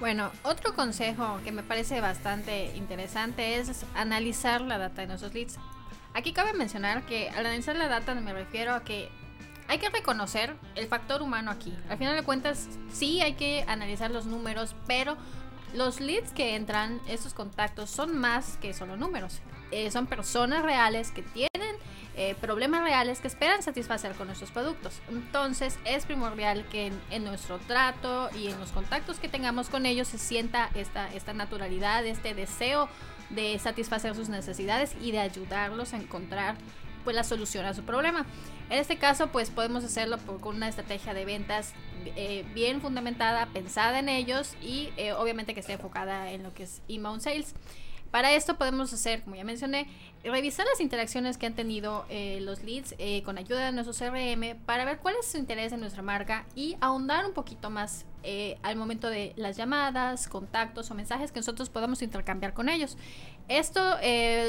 Bueno, 0.00 0.32
otro 0.42 0.74
consejo 0.74 1.40
que 1.44 1.52
me 1.52 1.62
parece 1.62 2.00
bastante 2.00 2.74
interesante 2.76 3.56
es 3.56 3.84
analizar 3.94 4.60
la 4.60 4.78
data 4.78 5.02
de 5.02 5.08
nuestros 5.08 5.32
leads. 5.32 5.58
Aquí 6.14 6.32
cabe 6.32 6.52
mencionar 6.52 7.06
que 7.06 7.30
al 7.30 7.46
analizar 7.46 7.76
la 7.76 7.88
data 7.88 8.14
me 8.14 8.32
refiero 8.32 8.74
a 8.74 8.84
que 8.84 9.08
hay 9.68 9.78
que 9.78 9.88
reconocer 9.88 10.56
el 10.74 10.86
factor 10.86 11.22
humano 11.22 11.50
aquí. 11.50 11.72
Al 11.88 11.98
final 11.98 12.16
de 12.16 12.22
cuentas, 12.22 12.68
sí 12.92 13.22
hay 13.22 13.34
que 13.34 13.64
analizar 13.68 14.10
los 14.10 14.26
números, 14.26 14.74
pero 14.86 15.16
los 15.72 16.00
leads 16.00 16.32
que 16.32 16.56
entran, 16.56 17.00
estos 17.08 17.32
contactos, 17.32 17.88
son 17.88 18.18
más 18.18 18.58
que 18.58 18.74
solo 18.74 18.96
números. 18.96 19.40
Eh, 19.70 19.90
son 19.90 20.06
personas 20.06 20.62
reales 20.62 21.12
que 21.12 21.22
tienen 21.22 21.51
eh, 22.22 22.36
problemas 22.40 22.84
reales 22.84 23.18
que 23.18 23.26
esperan 23.26 23.64
satisfacer 23.64 24.12
con 24.12 24.28
nuestros 24.28 24.52
productos. 24.52 25.00
Entonces 25.08 25.76
es 25.84 26.06
primordial 26.06 26.64
que 26.70 26.92
en, 27.10 27.24
nuestro 27.24 27.58
trato 27.58 28.30
y 28.38 28.46
en 28.46 28.60
los 28.60 28.70
contactos 28.70 29.18
que 29.18 29.28
tengamos 29.28 29.68
con 29.68 29.86
ellos 29.86 30.06
se 30.06 30.18
sienta 30.18 30.70
esta, 30.74 31.12
esta 31.12 31.32
naturalidad, 31.32 32.06
este 32.06 32.32
deseo 32.34 32.88
de 33.30 33.58
satisfacer 33.58 34.14
sus 34.14 34.28
necesidades 34.28 34.94
y 35.00 35.10
de 35.10 35.18
ayudarlos 35.18 35.94
a 35.94 35.96
encontrar 35.96 36.54
pues 37.02 37.16
la 37.16 37.24
solución 37.24 37.66
a 37.66 37.74
su 37.74 37.82
problema. 37.82 38.24
En 38.70 38.78
este 38.78 38.98
caso, 38.98 39.32
pues 39.32 39.50
podemos 39.50 39.82
hacerlo 39.82 40.18
por, 40.18 40.40
con 40.40 40.54
una 40.54 40.68
estrategia 40.68 41.14
de 41.14 41.24
ventas 41.24 41.74
eh, 42.14 42.44
bien 42.54 42.80
fundamentada, 42.80 43.46
pensada 43.46 43.98
en 43.98 44.08
ellos 44.08 44.54
y 44.62 44.90
eh, 44.96 45.12
obviamente 45.12 45.54
que 45.54 45.60
esté 45.60 45.72
enfocada 45.72 46.30
en 46.30 46.44
lo 46.44 46.54
que 46.54 46.62
es 46.62 46.82
inbound 46.86 47.20
sales. 47.20 47.54
Para 48.12 48.32
esto 48.32 48.58
podemos 48.58 48.92
hacer, 48.92 49.22
como 49.22 49.36
ya 49.36 49.44
mencioné, 49.44 49.88
revisar 50.22 50.66
las 50.66 50.80
interacciones 50.80 51.38
que 51.38 51.46
han 51.46 51.54
tenido 51.54 52.04
eh, 52.10 52.40
los 52.42 52.62
leads 52.62 52.94
eh, 52.98 53.22
con 53.22 53.38
ayuda 53.38 53.64
de 53.64 53.72
nuestro 53.72 53.94
CRM 53.94 54.54
para 54.66 54.84
ver 54.84 54.98
cuál 54.98 55.14
es 55.18 55.32
su 55.32 55.38
interés 55.38 55.72
en 55.72 55.80
nuestra 55.80 56.02
marca 56.02 56.44
y 56.54 56.76
ahondar 56.82 57.24
un 57.24 57.32
poquito 57.32 57.70
más 57.70 58.04
eh, 58.22 58.58
al 58.62 58.76
momento 58.76 59.08
de 59.08 59.32
las 59.36 59.56
llamadas, 59.56 60.28
contactos 60.28 60.90
o 60.90 60.94
mensajes 60.94 61.32
que 61.32 61.40
nosotros 61.40 61.70
podamos 61.70 62.02
intercambiar 62.02 62.52
con 62.52 62.68
ellos. 62.68 62.98
Esto 63.48 63.96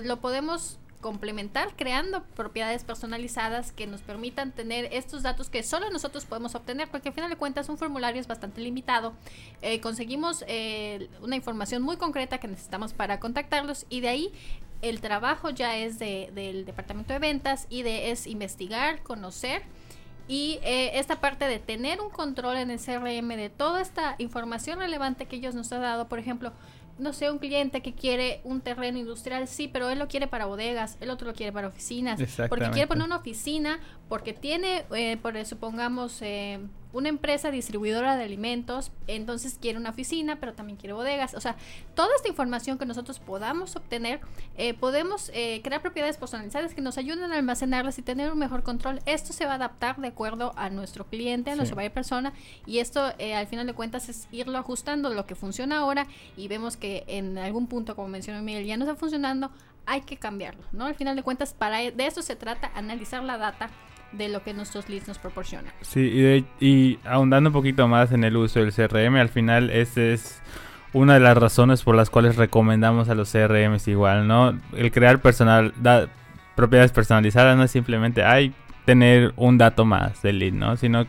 lo 0.04 0.20
podemos 0.20 0.78
complementar 1.04 1.76
creando 1.76 2.24
propiedades 2.24 2.84
personalizadas 2.84 3.72
que 3.72 3.86
nos 3.86 4.02
permitan 4.02 4.52
tener 4.54 4.88
estos 4.92 5.22
datos 5.22 5.50
que 5.50 5.62
solo 5.62 5.92
nosotros 5.92 6.26
podemos 6.26 6.56
obtener, 6.56 6.88
porque 6.90 7.10
al 7.10 7.14
final 7.14 7.30
de 7.30 7.36
cuentas 7.36 7.70
un 7.70 7.78
formulario 7.78 8.22
es 8.22 8.28
bastante 8.28 8.62
limitado. 8.62 9.14
Eh, 9.62 9.82
conseguimos 9.82 10.44
eh, 10.48 11.10
una 11.22 11.36
información 11.36 11.84
muy 11.84 11.98
concreta 11.98 12.40
que 12.40 12.48
necesitamos 12.48 12.94
para 12.94 13.20
contactarlos 13.20 13.86
y 13.90 14.00
de 14.00 14.10
ahí 14.10 14.34
el 14.82 15.02
trabajo 15.02 15.50
ya 15.50 15.78
es 15.78 16.00
del 16.00 16.66
departamento 16.66 17.14
de 17.14 17.20
ventas 17.20 17.68
y 17.70 17.84
de 17.84 18.12
es 18.12 18.26
investigar, 18.26 19.04
conocer. 19.04 19.64
Y 20.28 20.60
eh, 20.64 21.00
esta 21.00 21.20
parte 21.20 21.48
de 21.48 21.60
tener 21.60 22.00
un 22.00 22.10
control 22.10 22.56
en 22.56 22.72
el 22.72 22.80
CRM 22.80 23.28
de 23.36 23.50
toda 23.50 23.82
esta 23.82 24.16
información 24.20 24.80
relevante 24.80 25.26
que 25.26 25.36
ellos 25.36 25.54
nos 25.54 25.72
han 25.74 25.82
dado, 25.82 26.08
por 26.08 26.18
ejemplo, 26.18 26.54
no 26.98 27.14
sé, 27.14 27.32
un 27.32 27.40
cliente 27.40 27.82
que 27.82 27.94
quiere 27.94 28.42
un 28.44 28.62
terreno 28.62 28.98
industrial, 28.98 29.48
sí, 29.48 29.68
pero 29.68 29.90
él 29.90 30.00
lo 30.00 30.08
quiere 30.08 30.28
para 30.28 30.46
bodegas, 30.46 30.98
el 31.02 31.10
otro 31.10 31.28
lo 31.28 31.34
quiere 31.34 31.52
para 31.52 31.68
oficinas, 31.68 32.20
porque 32.50 32.70
quiere 32.72 32.88
poner 32.88 33.06
una 33.06 33.18
oficina, 33.18 33.80
porque 34.10 34.34
tiene, 34.34 34.86
eh, 34.96 35.18
por, 35.18 35.44
supongamos, 35.46 36.22
eh, 36.22 36.60
una 36.94 37.10
empresa 37.10 37.52
distribuidora 37.52 38.16
de 38.16 38.24
alimentos, 38.24 38.92
entonces 39.08 39.58
quiere 39.60 39.78
una 39.78 39.90
oficina, 39.90 40.40
pero 40.40 40.54
también 40.54 40.78
quiere 40.78 40.94
bodegas. 40.94 41.34
O 41.34 41.42
sea, 41.42 41.56
toda 41.96 42.16
esta 42.16 42.30
información 42.30 42.78
que 42.78 42.86
nosotros 42.86 43.20
podamos 43.20 43.76
obtener, 43.76 44.22
eh, 44.58 44.74
podemos 44.76 45.30
eh, 45.34 45.62
crear 45.64 45.82
propiedades 45.82 46.18
personalizadas 46.18 46.74
que 46.74 46.82
nos 46.82 46.98
ayuden 46.98 47.32
a 47.32 47.36
almacenarlas 47.36 47.98
y 47.98 48.04
tener 48.04 48.32
un 48.32 48.38
mejor 48.38 48.64
control. 48.64 49.00
Esto 49.06 49.34
se 49.34 49.46
va 49.46 49.54
a 49.54 49.56
adaptar 49.56 49.98
de 49.98 50.08
acuerdo 50.08 50.54
a 50.56 50.70
nuestro 50.70 51.06
cliente, 51.08 51.52
a 51.52 51.56
nuestra 51.56 51.74
persona, 51.90 52.34
y 52.66 52.80
esto 52.80 53.12
eh, 53.18 53.34
al 53.34 53.48
final 53.48 53.66
de 53.66 53.74
cuentas 53.74 54.08
es 54.08 54.28
irlo 54.32 54.58
ajustando 54.58 55.10
lo 55.10 55.26
que 55.26 55.36
funciona 55.36 55.80
ahora 55.80 56.08
y 56.38 56.48
vemos 56.48 56.78
que 56.78 57.04
en 57.08 57.38
algún 57.38 57.68
punto, 57.68 57.96
como 57.96 58.08
mencionó 58.08 58.42
Miguel, 58.44 58.66
ya 58.66 58.78
no 58.78 58.86
está 58.86 58.96
funcionando, 58.96 59.52
hay 59.86 60.02
que 60.02 60.18
cambiarlo, 60.18 60.64
¿no? 60.72 60.86
Al 60.86 60.96
final 60.96 61.16
de 61.16 61.24
cuentas, 61.24 61.54
para 61.54 61.80
de 61.80 62.08
eso 62.08 62.22
se 62.22 62.36
trata, 62.36 62.72
analizar 62.76 63.24
la 63.24 63.38
data 63.38 63.70
de 64.14 64.30
lo 64.30 64.44
que 64.44 64.54
nuestros 64.54 64.90
leads 64.90 65.08
nos 65.08 65.18
proporcionan. 65.18 65.72
Sí, 65.82 66.46
y, 66.60 67.00
ahondando 67.06 67.50
un 67.50 67.54
poquito 67.54 67.88
más 67.88 68.12
en 68.12 68.24
el 68.24 68.38
uso 68.38 68.60
del 68.60 68.74
CRM, 68.74 69.16
al 69.18 69.30
final 69.30 69.70
esa 69.70 70.02
es 70.02 70.42
una 70.94 71.16
de 71.16 71.20
las 71.20 71.36
razones 71.36 71.82
por 71.84 71.96
las 71.96 72.10
cuales 72.10 72.36
recomendamos 72.36 73.10
a 73.10 73.16
los 73.16 73.32
CRMs 73.32 73.88
igual, 73.88 74.28
¿no? 74.28 74.58
El 74.76 74.92
crear 74.92 75.20
personal, 75.20 75.74
propiedades 76.56 76.92
personalizadas 76.92 77.58
no 77.58 77.64
es 77.64 77.72
simplemente, 77.72 78.24
hay 78.24 78.54
tener 78.86 79.34
un 79.38 79.58
dato 79.58 79.86
más 79.86 80.22
del 80.22 80.40
lead, 80.40 80.54
¿no? 80.54 80.78
Sino 80.78 81.06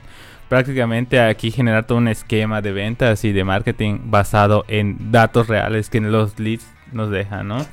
prácticamente 0.49 1.21
aquí 1.21 1.51
generar 1.51 1.87
todo 1.87 1.99
un 1.99 2.09
esquema 2.09 2.63
de 2.63 2.73
ventas 2.73 3.25
y 3.25 3.33
de 3.33 3.45
marketing 3.45 3.99
basado 4.05 4.65
en 4.69 5.11
datos 5.11 5.49
reales 5.49 5.91
que 5.91 6.01
los 6.01 6.39
leads 6.39 6.67
nos 6.93 7.11
dejan, 7.11 7.49
¿no? 7.49 7.67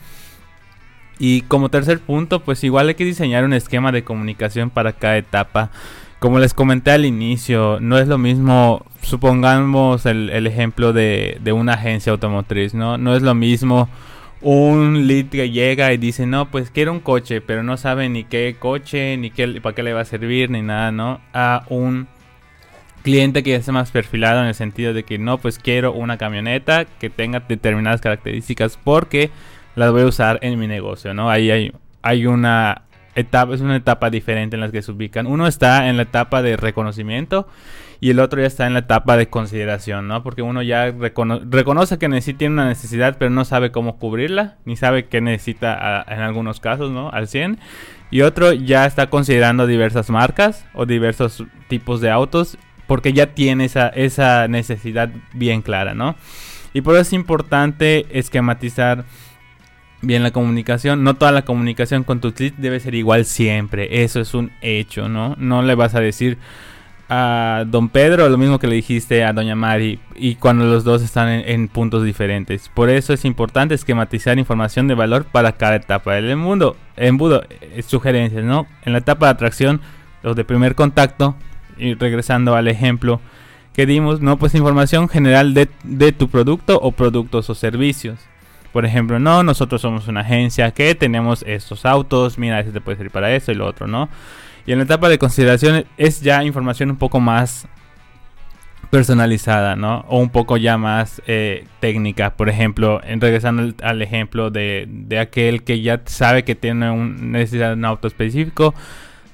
Y 1.23 1.41
como 1.41 1.69
tercer 1.69 1.99
punto, 1.99 2.39
pues 2.39 2.63
igual 2.63 2.87
hay 2.87 2.95
que 2.95 3.05
diseñar 3.05 3.43
un 3.43 3.53
esquema 3.53 3.91
de 3.91 4.03
comunicación 4.03 4.71
para 4.71 4.93
cada 4.93 5.17
etapa. 5.17 5.69
Como 6.17 6.39
les 6.39 6.55
comenté 6.55 6.89
al 6.89 7.05
inicio, 7.05 7.77
no 7.79 7.99
es 7.99 8.07
lo 8.07 8.17
mismo, 8.17 8.83
supongamos 9.03 10.07
el, 10.07 10.47
ejemplo 10.47 10.93
de, 10.93 11.39
una 11.53 11.73
agencia 11.73 12.11
automotriz, 12.11 12.73
¿no? 12.73 12.97
No 12.97 13.15
es 13.15 13.21
lo 13.21 13.35
mismo 13.35 13.87
un 14.41 15.05
lead 15.05 15.27
que 15.27 15.51
llega 15.51 15.93
y 15.93 15.97
dice, 15.97 16.25
no, 16.25 16.49
pues 16.49 16.71
quiero 16.71 16.91
un 16.91 16.99
coche, 17.01 17.39
pero 17.39 17.61
no 17.61 17.77
sabe 17.77 18.09
ni 18.09 18.23
qué 18.23 18.55
coche, 18.57 19.15
ni 19.17 19.29
qué, 19.29 19.61
para 19.61 19.75
qué 19.75 19.83
le 19.83 19.93
va 19.93 20.01
a 20.01 20.05
servir, 20.05 20.49
ni 20.49 20.63
nada, 20.63 20.91
¿no? 20.91 21.21
A 21.35 21.65
un 21.69 22.07
cliente 23.03 23.43
que 23.43 23.51
ya 23.51 23.57
esté 23.57 23.71
más 23.71 23.91
perfilado 23.91 24.41
en 24.41 24.47
el 24.47 24.55
sentido 24.55 24.95
de 24.95 25.03
que 25.03 25.19
no, 25.19 25.37
pues 25.37 25.59
quiero 25.59 25.93
una 25.93 26.17
camioneta 26.17 26.85
que 26.85 27.11
tenga 27.11 27.41
determinadas 27.41 28.01
características 28.01 28.79
porque 28.83 29.29
las 29.75 29.91
voy 29.91 30.01
a 30.01 30.05
usar 30.05 30.39
en 30.41 30.59
mi 30.59 30.67
negocio, 30.67 31.13
¿no? 31.13 31.29
Ahí 31.29 31.51
hay, 31.51 31.71
hay 32.01 32.25
una 32.25 32.83
etapa, 33.15 33.53
es 33.53 33.61
una 33.61 33.75
etapa 33.75 34.09
diferente 34.09 34.55
en 34.55 34.61
las 34.61 34.71
que 34.71 34.81
se 34.81 34.91
ubican. 34.91 35.27
Uno 35.27 35.47
está 35.47 35.89
en 35.89 35.97
la 35.97 36.03
etapa 36.03 36.41
de 36.41 36.57
reconocimiento 36.57 37.47
y 37.99 38.09
el 38.09 38.19
otro 38.19 38.41
ya 38.41 38.47
está 38.47 38.65
en 38.65 38.73
la 38.73 38.79
etapa 38.79 39.15
de 39.15 39.29
consideración, 39.29 40.07
¿no? 40.07 40.23
Porque 40.23 40.41
uno 40.41 40.61
ya 40.63 40.91
reconoce 40.91 41.99
que 41.99 42.09
necesita, 42.09 42.39
tiene 42.39 42.55
una 42.55 42.67
necesidad, 42.67 43.17
pero 43.19 43.29
no 43.29 43.45
sabe 43.45 43.71
cómo 43.71 43.99
cubrirla, 43.99 44.55
ni 44.65 44.75
sabe 44.75 45.05
qué 45.05 45.21
necesita 45.21 46.03
en 46.07 46.19
algunos 46.19 46.59
casos, 46.59 46.91
¿no? 46.91 47.09
Al 47.11 47.27
100. 47.27 47.59
Y 48.09 48.21
otro 48.21 48.53
ya 48.53 48.85
está 48.85 49.09
considerando 49.09 49.67
diversas 49.67 50.09
marcas 50.09 50.65
o 50.73 50.85
diversos 50.85 51.43
tipos 51.67 52.01
de 52.01 52.09
autos, 52.09 52.57
porque 52.87 53.13
ya 53.13 53.27
tiene 53.27 53.65
esa, 53.65 53.89
esa 53.89 54.47
necesidad 54.47 55.11
bien 55.33 55.61
clara, 55.61 55.93
¿no? 55.93 56.15
Y 56.73 56.81
por 56.81 56.95
eso 56.95 57.01
es 57.01 57.13
importante 57.13 58.07
esquematizar 58.17 59.05
bien 60.01 60.23
la 60.23 60.31
comunicación. 60.31 61.03
No 61.03 61.15
toda 61.15 61.31
la 61.31 61.43
comunicación 61.43 62.03
con 62.03 62.19
tu 62.19 62.33
leads 62.37 62.59
debe 62.59 62.79
ser 62.79 62.95
igual 62.95 63.25
siempre. 63.25 64.03
Eso 64.03 64.19
es 64.19 64.33
un 64.33 64.51
hecho, 64.61 65.09
¿no? 65.09 65.35
No 65.37 65.61
le 65.61 65.75
vas 65.75 65.95
a 65.95 65.99
decir 65.99 66.37
a 67.13 67.65
don 67.67 67.89
Pedro 67.89 68.29
lo 68.29 68.37
mismo 68.37 68.57
que 68.57 68.67
le 68.67 68.75
dijiste 68.75 69.25
a 69.25 69.33
doña 69.33 69.53
Mari 69.53 69.99
y 70.15 70.35
cuando 70.35 70.63
los 70.63 70.85
dos 70.85 71.01
están 71.01 71.27
en, 71.27 71.67
puntos 71.67 72.05
diferentes. 72.05 72.69
Por 72.69 72.89
eso 72.89 73.11
es 73.11 73.25
importante 73.25 73.75
esquematizar 73.75 74.39
información 74.39 74.87
de 74.87 74.95
valor 74.95 75.25
para 75.25 75.51
cada 75.53 75.75
etapa 75.75 76.13
del 76.13 76.29
embudo. 76.29 76.77
Embudo, 76.95 77.43
eh, 77.49 77.83
sugerencias, 77.85 78.45
¿no? 78.45 78.65
En 78.85 78.93
la 78.93 78.99
etapa 78.99 79.25
de 79.25 79.31
atracción, 79.31 79.81
los 80.23 80.37
de 80.37 80.45
primer 80.45 80.75
contacto, 80.75 81.35
y 81.77 81.95
regresando 81.95 82.55
al 82.55 82.69
ejemplo 82.69 83.19
que 83.73 83.85
dimos, 83.85 84.21
¿no? 84.21 84.37
Pues 84.37 84.55
información 84.55 85.09
general 85.09 85.53
de, 85.53 85.67
de 85.83 86.13
tu 86.13 86.29
producto 86.29 86.79
o 86.81 86.93
productos 86.93 87.49
o 87.49 87.55
servicios. 87.55 88.19
Por 88.73 88.85
ejemplo, 88.85 89.19
no, 89.19 89.43
nosotros 89.43 89.81
somos 89.81 90.07
una 90.07 90.21
agencia 90.21 90.71
que 90.71 90.95
tenemos 90.95 91.43
estos 91.47 91.85
autos, 91.85 92.37
mira, 92.37 92.59
ese 92.59 92.71
te 92.71 92.81
puede 92.81 92.97
servir 92.97 93.11
para 93.11 93.33
eso 93.35 93.51
y 93.51 93.55
lo 93.55 93.65
otro, 93.65 93.87
¿no? 93.87 94.09
Y 94.65 94.71
en 94.71 94.77
la 94.77 94.85
etapa 94.85 95.09
de 95.09 95.17
consideración 95.17 95.85
es 95.97 96.21
ya 96.21 96.43
información 96.43 96.89
un 96.91 96.97
poco 96.97 97.19
más 97.19 97.67
personalizada, 98.91 99.75
¿no? 99.75 100.05
O 100.07 100.19
un 100.19 100.29
poco 100.29 100.57
ya 100.57 100.77
más 100.77 101.21
eh, 101.25 101.65
técnica. 101.79 102.35
Por 102.35 102.49
ejemplo, 102.49 103.01
en, 103.03 103.21
regresando 103.21 103.73
al, 103.81 104.01
ejemplo 104.01 104.51
de, 104.51 104.85
de, 104.87 105.19
aquel 105.19 105.63
que 105.63 105.81
ya 105.81 106.01
sabe 106.05 106.43
que 106.43 106.55
tiene 106.55 106.91
un, 106.91 107.31
necesidad 107.31 107.69
de 107.69 107.73
un 107.75 107.85
auto 107.85 108.07
específico, 108.07 108.75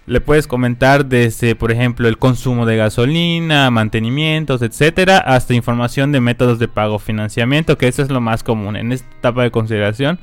le 0.08 0.22
puedes 0.22 0.48
comentar 0.48 1.06
desde, 1.06 1.54
por 1.54 1.70
ejemplo, 1.70 2.08
el 2.08 2.18
consumo 2.18 2.66
de 2.66 2.78
gasolina, 2.78 3.70
mantenimientos, 3.70 4.62
etcétera, 4.62 5.18
hasta 5.18 5.54
información 5.54 6.14
de 6.14 6.22
métodos 6.22 6.60
de 6.60 6.70
pago, 6.70 6.98
financiamiento, 6.98 7.78
que 7.78 7.90
eso 7.90 8.02
es 8.02 8.10
lo 8.10 8.22
más 8.22 8.42
común 8.42 8.78
en 8.78 8.94
esta 8.94 9.08
etapa 9.18 9.44
de 9.44 9.52
consideración. 9.52 10.18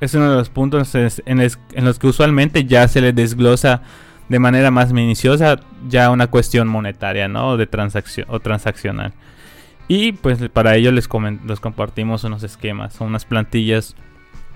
Es 0.00 0.14
uno 0.14 0.28
de 0.28 0.36
los 0.36 0.50
puntos 0.50 0.92
en, 0.96 1.38
los 1.38 1.98
que 2.00 2.06
usualmente 2.08 2.64
ya 2.64 2.88
se 2.88 3.00
le 3.00 3.12
desglosa 3.12 3.82
de 4.28 4.40
manera 4.40 4.72
más 4.72 4.92
minuciosa 4.92 5.60
ya 5.88 6.10
una 6.10 6.26
cuestión 6.26 6.66
monetaria, 6.66 7.28
¿no? 7.28 7.56
De 7.56 7.68
transacción 7.68 8.26
o 8.28 8.40
transaccional. 8.40 9.12
Y 9.86 10.12
pues 10.12 10.48
para 10.48 10.74
ello 10.74 10.90
les, 10.90 11.08
les 11.46 11.60
compartimos 11.60 12.24
unos 12.24 12.42
esquemas, 12.42 13.00
unas 13.00 13.24
plantillas 13.24 13.94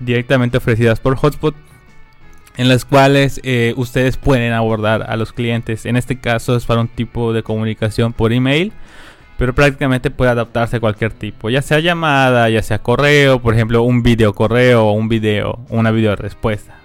directamente 0.01 0.57
ofrecidas 0.57 0.99
por 0.99 1.15
Hotspot 1.15 1.55
en 2.57 2.69
las 2.69 2.85
cuales 2.85 3.39
eh, 3.43 3.73
ustedes 3.77 4.17
pueden 4.17 4.53
abordar 4.53 5.03
a 5.09 5.15
los 5.15 5.33
clientes. 5.33 5.85
En 5.85 5.95
este 5.95 6.19
caso 6.19 6.55
es 6.55 6.65
para 6.65 6.81
un 6.81 6.87
tipo 6.87 7.33
de 7.33 7.43
comunicación 7.43 8.13
por 8.13 8.33
email, 8.33 8.71
pero 9.37 9.53
prácticamente 9.53 10.11
puede 10.11 10.31
adaptarse 10.31 10.77
a 10.77 10.79
cualquier 10.79 11.11
tipo, 11.13 11.49
ya 11.49 11.61
sea 11.61 11.79
llamada, 11.79 12.49
ya 12.49 12.61
sea 12.61 12.79
correo, 12.79 13.41
por 13.41 13.53
ejemplo, 13.53 13.83
un 13.83 14.03
video 14.03 14.33
correo 14.33 14.85
o 14.85 14.91
un 14.93 15.09
video, 15.09 15.59
una 15.69 15.91
video 15.91 16.15
respuesta. 16.15 16.83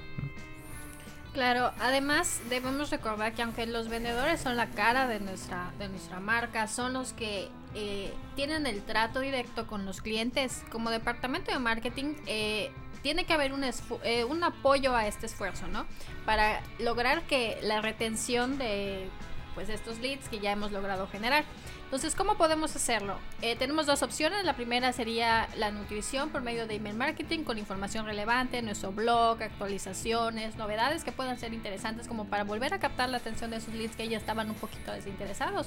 Claro, 1.38 1.70
además 1.78 2.40
debemos 2.50 2.90
recordar 2.90 3.32
que 3.32 3.42
aunque 3.42 3.64
los 3.66 3.88
vendedores 3.88 4.40
son 4.40 4.56
la 4.56 4.66
cara 4.70 5.06
de 5.06 5.20
nuestra, 5.20 5.70
de 5.78 5.88
nuestra 5.88 6.18
marca, 6.18 6.66
son 6.66 6.94
los 6.94 7.12
que 7.12 7.48
eh, 7.76 8.12
tienen 8.34 8.66
el 8.66 8.82
trato 8.82 9.20
directo 9.20 9.68
con 9.68 9.86
los 9.86 10.00
clientes, 10.00 10.64
como 10.72 10.90
departamento 10.90 11.52
de 11.52 11.60
marketing, 11.60 12.14
eh, 12.26 12.72
tiene 13.02 13.24
que 13.24 13.32
haber 13.32 13.52
un, 13.52 13.64
eh, 13.64 14.24
un 14.24 14.44
apoyo 14.44 14.94
a 14.94 15.06
este 15.06 15.26
esfuerzo, 15.26 15.66
¿no? 15.68 15.86
Para 16.24 16.60
lograr 16.78 17.22
que 17.22 17.58
la 17.62 17.80
retención 17.80 18.58
de 18.58 19.08
pues 19.54 19.68
estos 19.70 19.98
leads 19.98 20.28
que 20.28 20.38
ya 20.38 20.52
hemos 20.52 20.70
logrado 20.70 21.08
generar. 21.08 21.44
Entonces, 21.88 22.14
¿cómo 22.14 22.36
podemos 22.36 22.76
hacerlo? 22.76 23.16
Eh, 23.40 23.56
tenemos 23.56 23.86
dos 23.86 24.02
opciones. 24.02 24.44
La 24.44 24.54
primera 24.54 24.92
sería 24.92 25.48
la 25.56 25.70
nutrición 25.70 26.28
por 26.28 26.42
medio 26.42 26.66
de 26.66 26.74
email 26.74 26.94
marketing 26.94 27.44
con 27.44 27.58
información 27.58 28.04
relevante, 28.04 28.60
nuestro 28.62 28.92
blog, 28.92 29.42
actualizaciones, 29.42 30.54
novedades 30.56 31.02
que 31.02 31.12
puedan 31.12 31.38
ser 31.38 31.54
interesantes 31.54 32.06
como 32.06 32.26
para 32.26 32.44
volver 32.44 32.74
a 32.74 32.78
captar 32.78 33.08
la 33.08 33.16
atención 33.16 33.50
de 33.50 33.56
esos 33.56 33.74
leads 33.74 33.96
que 33.96 34.06
ya 34.06 34.18
estaban 34.18 34.50
un 34.50 34.54
poquito 34.54 34.92
desinteresados. 34.92 35.66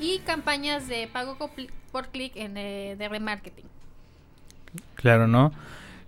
Y 0.00 0.20
campañas 0.20 0.88
de 0.88 1.06
pago 1.06 1.36
por 1.92 2.08
clic 2.08 2.32
en, 2.34 2.56
eh, 2.56 2.96
de 2.98 3.08
remarketing. 3.08 3.66
Claro, 4.94 5.28
¿no? 5.28 5.52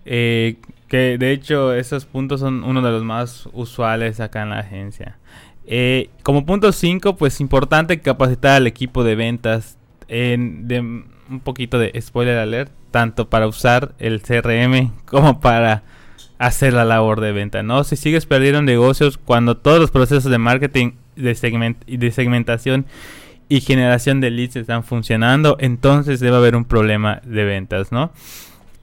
Eh, 0.05 0.57
que 0.87 1.17
de 1.17 1.31
hecho 1.31 1.73
esos 1.73 2.05
puntos 2.05 2.41
son 2.41 2.63
uno 2.63 2.81
de 2.81 2.91
los 2.91 3.03
más 3.03 3.47
usuales 3.53 4.19
acá 4.19 4.43
en 4.43 4.49
la 4.49 4.59
agencia. 4.59 5.17
Eh, 5.65 6.09
como 6.23 6.45
punto 6.45 6.71
5, 6.71 7.15
pues 7.15 7.39
importante 7.39 8.01
capacitar 8.01 8.57
al 8.57 8.67
equipo 8.67 9.03
de 9.03 9.15
ventas. 9.15 9.77
En, 10.07 10.67
de, 10.67 10.79
un 11.31 11.39
poquito 11.39 11.79
de 11.79 11.99
spoiler 12.01 12.37
alert, 12.37 12.71
tanto 12.91 13.29
para 13.29 13.47
usar 13.47 13.93
el 13.99 14.21
CRM 14.21 14.91
como 15.05 15.39
para 15.39 15.83
hacer 16.37 16.73
la 16.73 16.85
labor 16.85 17.21
de 17.21 17.31
venta, 17.31 17.63
¿no? 17.63 17.83
Si 17.83 17.95
sigues 17.95 18.25
perdiendo 18.25 18.61
negocios 18.61 19.17
cuando 19.17 19.57
todos 19.57 19.79
los 19.79 19.91
procesos 19.91 20.29
de 20.29 20.37
marketing 20.37 20.93
de, 21.15 21.35
segment 21.35 21.85
de 21.85 22.11
segmentación 22.11 22.85
y 23.47 23.61
generación 23.61 24.21
de 24.21 24.31
leads 24.31 24.55
están 24.55 24.83
funcionando, 24.83 25.55
entonces 25.59 26.19
debe 26.19 26.37
haber 26.37 26.55
un 26.55 26.65
problema 26.65 27.21
de 27.23 27.45
ventas, 27.45 27.91
¿no? 27.91 28.11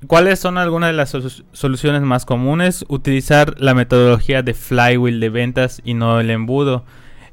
¿Cuáles 0.06 0.38
son 0.38 0.58
algunas 0.58 0.90
de 0.90 0.96
las 0.96 1.16
soluciones 1.52 2.02
más 2.02 2.24
comunes? 2.24 2.84
Utilizar 2.88 3.54
la 3.58 3.74
metodología 3.74 4.42
de 4.42 4.54
flywheel 4.54 5.18
de 5.18 5.28
ventas 5.28 5.82
y 5.84 5.94
no 5.94 6.20
el 6.20 6.30
embudo. 6.30 6.84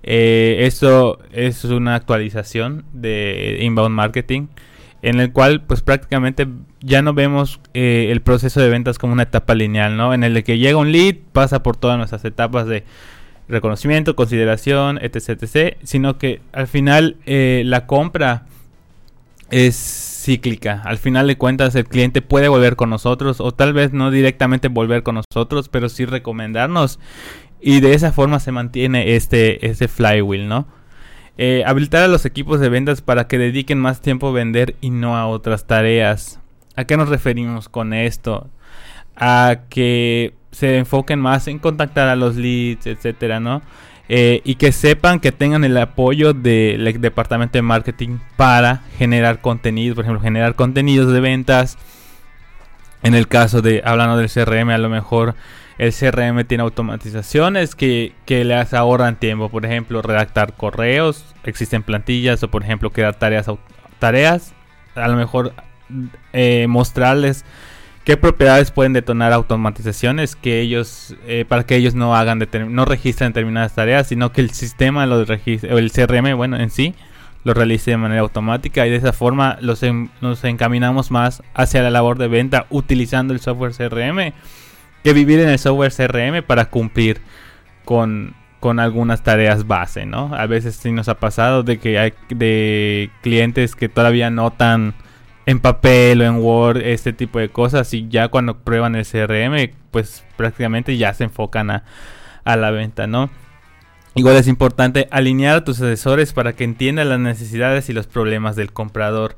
Eh, 0.01 0.57
esto 0.61 1.19
es 1.31 1.63
una 1.65 1.95
actualización 1.95 2.85
de 2.93 3.59
inbound 3.61 3.95
marketing 3.95 4.47
en 5.05 5.19
el 5.19 5.31
cual 5.31 5.61
pues 5.61 5.81
prácticamente 5.81 6.47
ya 6.81 7.03
no 7.03 7.13
vemos 7.13 7.59
eh, 7.75 8.07
el 8.11 8.21
proceso 8.21 8.59
de 8.59 8.69
ventas 8.69 8.97
como 8.97 9.13
una 9.13 9.23
etapa 9.23 9.53
lineal, 9.53 9.97
¿no? 9.97 10.15
En 10.15 10.23
el 10.23 10.43
que 10.43 10.57
llega 10.57 10.77
un 10.77 10.91
lead, 10.91 11.17
pasa 11.31 11.61
por 11.61 11.77
todas 11.77 11.97
nuestras 11.99 12.25
etapas 12.25 12.65
de 12.65 12.83
reconocimiento, 13.47 14.15
consideración, 14.15 14.97
etc, 15.03 15.43
etc, 15.43 15.77
sino 15.83 16.17
que 16.17 16.41
al 16.53 16.65
final 16.65 17.17
eh, 17.27 17.61
la 17.65 17.85
compra 17.85 18.47
es 19.51 20.04
cíclica. 20.25 20.81
Al 20.83 20.97
final 20.97 21.27
de 21.27 21.37
cuentas 21.37 21.75
el 21.75 21.85
cliente 21.85 22.21
puede 22.21 22.47
volver 22.47 22.75
con 22.75 22.89
nosotros 22.89 23.39
o 23.39 23.51
tal 23.51 23.73
vez 23.73 23.93
no 23.93 24.11
directamente 24.11 24.67
volver 24.67 25.03
con 25.03 25.15
nosotros, 25.15 25.69
pero 25.69 25.87
sí 25.87 26.05
recomendarnos 26.05 26.99
y 27.61 27.79
de 27.79 27.93
esa 27.93 28.11
forma 28.11 28.39
se 28.39 28.51
mantiene 28.51 29.15
este, 29.15 29.65
este 29.65 29.87
flywheel, 29.87 30.47
¿no? 30.47 30.67
Eh, 31.37 31.63
habilitar 31.65 32.03
a 32.03 32.07
los 32.07 32.25
equipos 32.25 32.59
de 32.59 32.69
ventas 32.69 33.01
para 33.01 33.27
que 33.27 33.37
dediquen 33.37 33.79
más 33.79 34.01
tiempo 34.01 34.27
a 34.29 34.31
vender 34.31 34.75
y 34.81 34.89
no 34.89 35.17
a 35.17 35.27
otras 35.27 35.67
tareas. 35.67 36.39
¿A 36.75 36.85
qué 36.85 36.97
nos 36.97 37.09
referimos 37.09 37.67
con 37.69 37.93
esto? 37.93 38.49
A 39.15 39.61
que 39.69 40.33
se 40.51 40.77
enfoquen 40.77 41.19
más 41.19 41.47
en 41.47 41.59
contactar 41.59 42.07
a 42.07 42.15
los 42.15 42.35
leads, 42.35 42.87
etcétera, 42.87 43.39
¿no? 43.39 43.61
Eh, 44.07 44.41
y 44.43 44.55
que 44.55 44.71
sepan 44.71 45.19
que 45.19 45.31
tengan 45.31 45.63
el 45.63 45.75
apoyo 45.77 46.33
del 46.33 47.01
departamento 47.01 47.57
de 47.57 47.63
marketing 47.63 48.19
para 48.37 48.81
generar 48.97 49.41
contenido, 49.41 49.95
por 49.95 50.03
ejemplo, 50.03 50.21
generar 50.21 50.55
contenidos 50.55 51.11
de 51.11 51.19
ventas. 51.19 51.77
En 53.01 53.15
el 53.15 53.27
caso 53.27 53.61
de, 53.61 53.81
hablando 53.83 54.17
del 54.17 54.29
CRM, 54.29 54.69
a 54.69 54.77
lo 54.77 54.89
mejor 54.89 55.35
el 55.77 55.93
CRM 55.93 56.45
tiene 56.45 56.63
automatizaciones 56.63 57.75
que, 57.75 58.13
que 58.25 58.45
les 58.45 58.73
ahorran 58.73 59.17
tiempo, 59.17 59.49
por 59.49 59.65
ejemplo, 59.65 60.01
redactar 60.01 60.53
correos, 60.53 61.35
existen 61.43 61.83
plantillas 61.83 62.41
o 62.43 62.49
por 62.49 62.63
ejemplo 62.63 62.91
crear 62.91 63.15
tareas, 63.15 63.49
tareas 63.99 64.53
a 64.95 65.07
lo 65.07 65.15
mejor 65.15 65.53
eh, 66.33 66.65
mostrarles 66.67 67.45
qué 68.05 68.15
propiedades 68.15 68.71
pueden 68.71 68.93
detonar 68.93 69.33
automatizaciones 69.33 70.35
que 70.35 70.61
ellos 70.61 71.15
eh, 71.27 71.43
para 71.47 71.65
que 71.65 71.75
ellos 71.75 71.95
no 71.95 72.15
hagan 72.15 72.47
no 72.69 72.85
registren 72.85 73.33
determinadas 73.33 73.75
tareas 73.75 74.07
sino 74.07 74.31
que 74.31 74.41
el 74.41 74.51
sistema 74.51 75.05
lo 75.05 75.17
o 75.17 75.77
el 75.77 75.91
CRM 75.91 76.37
bueno 76.37 76.57
en 76.57 76.69
sí 76.69 76.95
lo 77.43 77.53
realice 77.53 77.91
de 77.91 77.97
manera 77.97 78.21
automática 78.21 78.87
y 78.87 78.89
de 78.89 78.95
esa 78.95 79.11
forma 79.11 79.57
los 79.59 79.81
nos 80.21 80.43
encaminamos 80.43 81.11
más 81.11 81.43
hacia 81.53 81.81
la 81.83 81.89
labor 81.89 82.17
de 82.17 82.27
venta 82.27 82.67
utilizando 82.69 83.33
el 83.33 83.39
software 83.39 83.73
CRM 83.73 84.33
que 85.03 85.13
vivir 85.13 85.39
en 85.39 85.49
el 85.49 85.59
software 85.59 85.91
CRM 85.91 86.43
para 86.43 86.69
cumplir 86.69 87.21
con 87.83 88.33
con 88.65 88.79
algunas 88.79 89.21
tareas 89.21 89.67
base, 89.67 90.07
¿no? 90.07 90.33
A 90.33 90.47
veces 90.47 90.75
sí 90.75 90.91
nos 90.91 91.07
ha 91.07 91.19
pasado 91.19 91.61
de 91.61 91.77
que 91.77 91.99
hay 91.99 92.13
de 92.29 93.11
clientes 93.21 93.75
que 93.75 93.89
todavía 93.89 94.31
no 94.31 94.49
tan 94.49 94.95
en 95.45 95.59
papel 95.59 96.21
o 96.21 96.25
en 96.25 96.35
Word, 96.37 96.77
este 96.77 97.13
tipo 97.13 97.39
de 97.39 97.49
cosas. 97.49 97.93
Y 97.93 98.07
ya 98.09 98.29
cuando 98.29 98.59
prueban 98.59 98.95
el 98.95 99.05
CRM, 99.05 99.71
pues 99.91 100.23
prácticamente 100.37 100.97
ya 100.97 101.13
se 101.13 101.25
enfocan 101.25 101.71
a, 101.71 101.83
a 102.43 102.55
la 102.55 102.71
venta, 102.71 103.07
¿no? 103.07 103.29
Igual 104.17 104.37
es 104.37 104.47
importante 104.47 105.09
alinear 105.11 105.57
a 105.57 105.63
tus 105.65 105.81
asesores 105.81 106.31
para 106.31 106.53
que 106.53 106.63
entiendan 106.63 107.09
las 107.09 107.19
necesidades 107.19 107.89
y 107.89 107.93
los 107.93 108.07
problemas 108.07 108.55
del 108.55 108.71
comprador. 108.71 109.37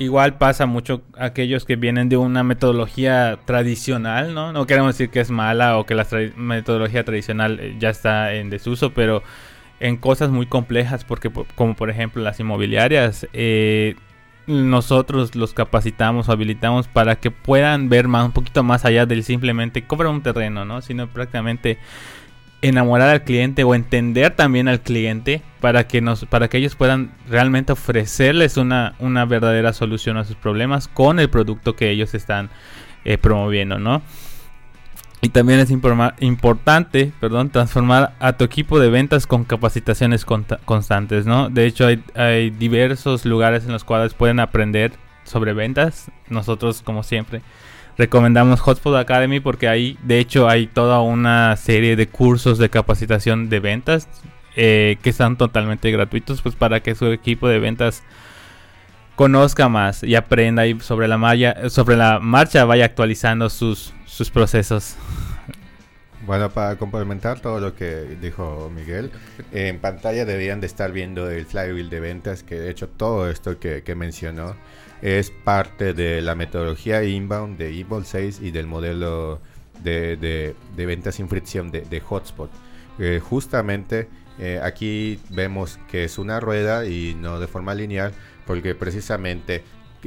Igual 0.00 0.38
pasa 0.38 0.66
mucho 0.66 1.02
aquellos 1.16 1.64
que 1.64 1.76
vienen 1.76 2.08
de 2.08 2.16
una 2.16 2.44
metodología 2.44 3.38
tradicional, 3.44 4.34
¿no? 4.34 4.52
No 4.52 4.66
queremos 4.66 4.94
decir 4.94 5.10
que 5.10 5.20
es 5.20 5.30
mala 5.30 5.78
o 5.78 5.86
que 5.86 5.94
la 5.94 6.06
metodología 6.36 7.04
tradicional 7.04 7.58
eh, 7.60 7.76
ya 7.78 7.90
está 7.90 8.34
en 8.34 8.50
desuso, 8.50 8.92
pero 8.92 9.22
en 9.80 9.96
cosas 9.96 10.30
muy 10.30 10.46
complejas, 10.46 11.04
porque 11.04 11.30
como 11.54 11.74
por 11.74 11.90
ejemplo 11.90 12.22
las 12.22 12.38
inmobiliarias, 12.38 13.26
eh, 13.32 13.96
nosotros 14.48 15.34
los 15.34 15.52
capacitamos 15.52 16.28
habilitamos 16.28 16.88
para 16.88 17.16
que 17.16 17.30
puedan 17.30 17.88
ver 17.88 18.08
más 18.08 18.24
un 18.24 18.32
poquito 18.32 18.62
más 18.62 18.84
allá 18.84 19.04
del 19.04 19.22
simplemente 19.22 19.86
comprar 19.86 20.10
un 20.10 20.22
terreno, 20.22 20.64
¿no? 20.64 20.80
Sino 20.80 21.06
prácticamente 21.06 21.78
enamorar 22.62 23.10
al 23.10 23.24
cliente 23.24 23.62
o 23.62 23.74
entender 23.74 24.34
también 24.34 24.66
al 24.66 24.80
cliente 24.80 25.42
para 25.60 25.86
que 25.86 26.00
nos 26.00 26.24
para 26.24 26.48
que 26.48 26.58
ellos 26.58 26.74
puedan 26.74 27.12
realmente 27.28 27.72
ofrecerles 27.72 28.56
una, 28.56 28.94
una 28.98 29.26
verdadera 29.26 29.72
solución 29.72 30.16
a 30.16 30.24
sus 30.24 30.34
problemas 30.34 30.88
con 30.88 31.20
el 31.20 31.30
producto 31.30 31.76
que 31.76 31.90
ellos 31.90 32.14
están 32.14 32.50
eh, 33.04 33.18
promoviendo, 33.18 33.78
¿no? 33.78 34.02
Y 35.20 35.30
también 35.30 35.58
es 35.58 35.70
importante, 35.70 37.12
perdón, 37.18 37.50
transformar 37.50 38.14
a 38.20 38.34
tu 38.34 38.44
equipo 38.44 38.78
de 38.78 38.88
ventas 38.88 39.26
con 39.26 39.44
capacitaciones 39.44 40.24
constantes, 40.24 41.26
¿no? 41.26 41.50
De 41.50 41.66
hecho, 41.66 41.88
hay, 42.14 42.50
diversos 42.50 43.24
lugares 43.24 43.64
en 43.64 43.72
los 43.72 43.82
cuales 43.82 44.14
pueden 44.14 44.38
aprender 44.38 44.92
sobre 45.24 45.54
ventas. 45.54 46.12
Nosotros, 46.28 46.82
como 46.82 47.02
siempre, 47.02 47.42
recomendamos 47.96 48.60
Hotspot 48.60 48.94
Academy 48.94 49.40
porque 49.40 49.66
ahí, 49.66 49.98
de 50.04 50.20
hecho, 50.20 50.48
hay 50.48 50.68
toda 50.68 51.00
una 51.00 51.56
serie 51.56 51.96
de 51.96 52.06
cursos 52.06 52.58
de 52.58 52.70
capacitación 52.70 53.48
de 53.48 53.58
ventas 53.58 54.08
eh, 54.54 54.98
que 55.02 55.10
están 55.10 55.36
totalmente 55.36 55.90
gratuitos, 55.90 56.42
pues 56.42 56.54
para 56.54 56.80
que 56.80 56.94
su 56.94 57.06
equipo 57.06 57.48
de 57.48 57.58
ventas 57.58 58.04
conozca 59.18 59.68
más 59.68 60.04
y 60.04 60.14
aprenda 60.14 60.64
y 60.68 60.78
sobre 60.78 61.08
la, 61.08 61.18
malla, 61.18 61.68
sobre 61.70 61.96
la 61.96 62.20
marcha 62.20 62.64
vaya 62.64 62.84
actualizando 62.84 63.50
sus, 63.50 63.92
sus 64.06 64.30
procesos. 64.30 64.94
Bueno, 66.24 66.50
para 66.50 66.76
complementar 66.76 67.40
todo 67.40 67.58
lo 67.58 67.74
que 67.74 68.16
dijo 68.22 68.70
Miguel, 68.72 69.10
en 69.50 69.80
pantalla 69.80 70.24
deberían 70.24 70.60
de 70.60 70.68
estar 70.68 70.92
viendo 70.92 71.28
el 71.28 71.46
flywheel 71.46 71.90
de 71.90 71.98
ventas, 71.98 72.44
que 72.44 72.60
de 72.60 72.70
hecho 72.70 72.88
todo 72.88 73.28
esto 73.28 73.58
que, 73.58 73.82
mencionó 73.96 74.54
es 75.02 75.32
parte 75.32 75.94
de 75.94 76.22
la 76.22 76.36
metodología 76.36 77.02
inbound 77.02 77.58
de 77.58 77.72
Inbound 77.72 78.06
6 78.06 78.38
y 78.40 78.52
del 78.52 78.68
modelo 78.68 79.40
de, 79.82 80.54
ventas 80.76 81.16
sin 81.16 81.28
fricción 81.28 81.72
de, 81.72 82.00
Hotspot. 82.00 82.50
Eh, 83.00 83.20
justamente 83.20 84.08
eh, 84.38 84.60
aquí 84.62 85.18
vemos 85.30 85.80
que 85.90 86.04
es 86.04 86.18
una 86.18 86.38
rueda 86.38 86.86
y 86.86 87.16
no 87.16 87.40
de 87.40 87.48
forma 87.48 87.74
lineal, 87.74 88.12
porque 88.48 88.74
precisamente 88.74 89.62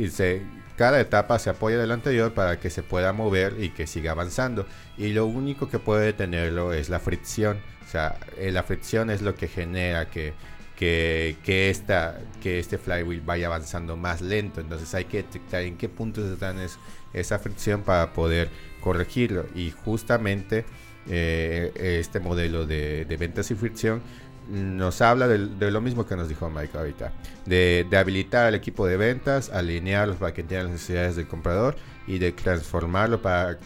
se 0.10 0.42
cada 0.76 1.00
etapa 1.00 1.38
se 1.38 1.52
apoya 1.52 1.78
del 1.78 1.92
anterior 1.92 2.34
para 2.34 2.60
que 2.60 2.72
se 2.72 2.82
pueda 2.82 3.14
mover 3.14 3.58
y 3.60 3.70
que 3.70 3.86
siga 3.86 4.14
avanzando. 4.14 4.66
Y 4.98 5.14
lo 5.14 5.28
único 5.28 5.70
que 5.70 5.78
puede 5.78 6.08
detenerlo 6.08 6.74
es 6.74 6.90
la 6.90 7.00
fricción. 7.00 7.60
O 7.86 7.92
sea, 7.92 8.18
eh, 8.40 8.52
la 8.52 8.64
fricción 8.64 9.12
es 9.12 9.22
lo 9.22 9.36
que 9.36 9.48
genera 9.48 10.10
que, 10.10 10.34
que, 10.76 11.36
que, 11.44 11.70
esta, 11.70 12.20
que 12.42 12.58
este 12.58 12.80
flywheel 12.80 13.22
vaya 13.22 13.46
avanzando 13.46 13.96
más 13.96 14.22
lento. 14.22 14.60
Entonces 14.60 14.92
hay 14.96 15.06
que 15.06 15.18
detectar 15.18 15.62
en 15.62 15.78
qué 15.78 15.88
puntos 15.88 16.26
está 16.26 16.56
esa 17.14 17.38
fricción 17.38 17.84
para 17.84 18.12
poder 18.14 18.50
corregirlo. 18.80 19.46
Y 19.54 19.70
justamente 19.70 20.66
eh, 21.08 21.72
este 21.76 22.20
modelo 22.20 22.66
de, 22.66 23.06
de 23.06 23.18
ventas 23.18 23.52
y 23.52 23.56
fricción 23.56 24.02
nos 24.52 25.02
habla 25.02 25.28
de, 25.28 25.72
lo 25.72 25.82
mismo 25.82 26.06
que 26.06 26.16
nos 26.16 26.28
dijo 26.28 26.50
Mike 26.50 26.78
ahorita, 26.78 27.14
de, 27.46 27.88
habilitar 27.98 28.48
al 28.48 28.56
equipo 28.56 28.86
de 28.86 28.98
ventas, 28.98 29.50
alinearlos 29.50 30.18
para 30.18 30.34
que 30.34 30.44
tengan 30.44 30.66
las 30.66 30.74
necesidades 30.74 31.16
del 31.16 31.28
comprador 31.28 31.78
y 32.06 32.20
de 32.20 32.34
transformarlo 32.34 33.22
para, 33.22 33.58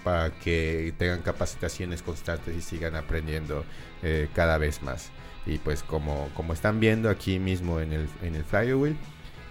que 0.43 0.93
tengan 0.97 1.21
capacitaciones 1.21 2.03
constantes 2.03 2.55
y 2.55 2.61
sigan 2.61 2.95
aprendiendo 2.95 3.65
eh, 4.03 4.29
cada 4.35 4.57
vez 4.57 4.83
más. 4.83 5.09
Y 5.47 5.57
pues 5.57 5.81
como, 5.83 6.29
como 6.35 6.53
están 6.53 6.79
viendo 6.79 7.09
aquí 7.09 7.39
mismo 7.39 7.79
en 7.79 7.91
el, 7.93 8.07
en 8.21 8.35
el 8.35 8.43
flywheel, 8.43 8.95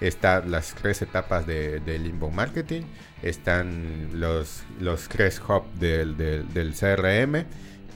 están 0.00 0.50
las 0.50 0.74
tres 0.74 1.02
etapas 1.02 1.46
de, 1.46 1.80
inbound 2.04 2.34
marketing, 2.34 2.82
están 3.22 4.20
los, 4.20 4.62
los 4.80 5.08
tres 5.08 5.40
hubs 5.40 5.80
del, 5.80 6.16
del, 6.16 6.52
del 6.52 6.74
CRM, 6.74 7.46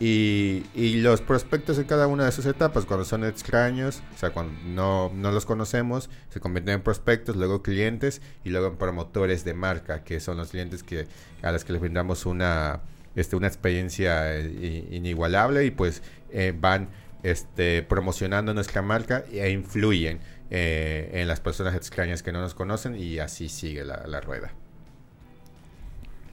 y, 0.00 1.00
los 1.00 1.20
prospectos 1.20 1.78
en 1.78 1.84
cada 1.84 2.06
una 2.06 2.24
de 2.24 2.30
esas 2.30 2.46
etapas, 2.46 2.84
cuando 2.84 3.04
son 3.04 3.24
extraños, 3.24 4.02
o 4.14 4.18
sea, 4.18 4.30
cuando 4.30 4.52
no, 4.64 5.10
no, 5.14 5.32
los 5.32 5.44
conocemos, 5.44 6.08
se 6.28 6.40
convierten 6.40 6.74
en 6.74 6.82
prospectos, 6.82 7.36
luego 7.36 7.62
clientes 7.62 8.22
y 8.44 8.50
luego 8.50 8.68
en 8.68 8.76
promotores 8.76 9.44
de 9.44 9.54
marca, 9.54 10.04
que 10.04 10.20
son 10.20 10.36
los 10.36 10.50
clientes 10.50 10.82
que, 10.82 11.06
a 11.42 11.50
los 11.52 11.64
que 11.64 11.72
les 11.72 11.80
brindamos 11.80 12.26
una, 12.26 12.80
este, 13.16 13.34
una 13.36 13.48
experiencia 13.48 14.36
eh, 14.36 14.88
inigualable 14.90 15.64
y 15.64 15.70
pues 15.70 16.02
eh, 16.30 16.54
van 16.56 16.88
este, 17.24 17.82
promocionando 17.82 18.54
nuestra 18.54 18.82
marca 18.82 19.24
e 19.32 19.50
influyen 19.50 20.20
eh, 20.50 21.10
en 21.14 21.26
las 21.26 21.40
personas 21.40 21.74
extrañas 21.74 22.22
que 22.22 22.30
no 22.30 22.40
nos 22.40 22.54
conocen 22.54 22.94
y 22.94 23.18
así 23.18 23.48
sigue 23.48 23.84
la 23.84 24.20
rueda. 24.20 24.52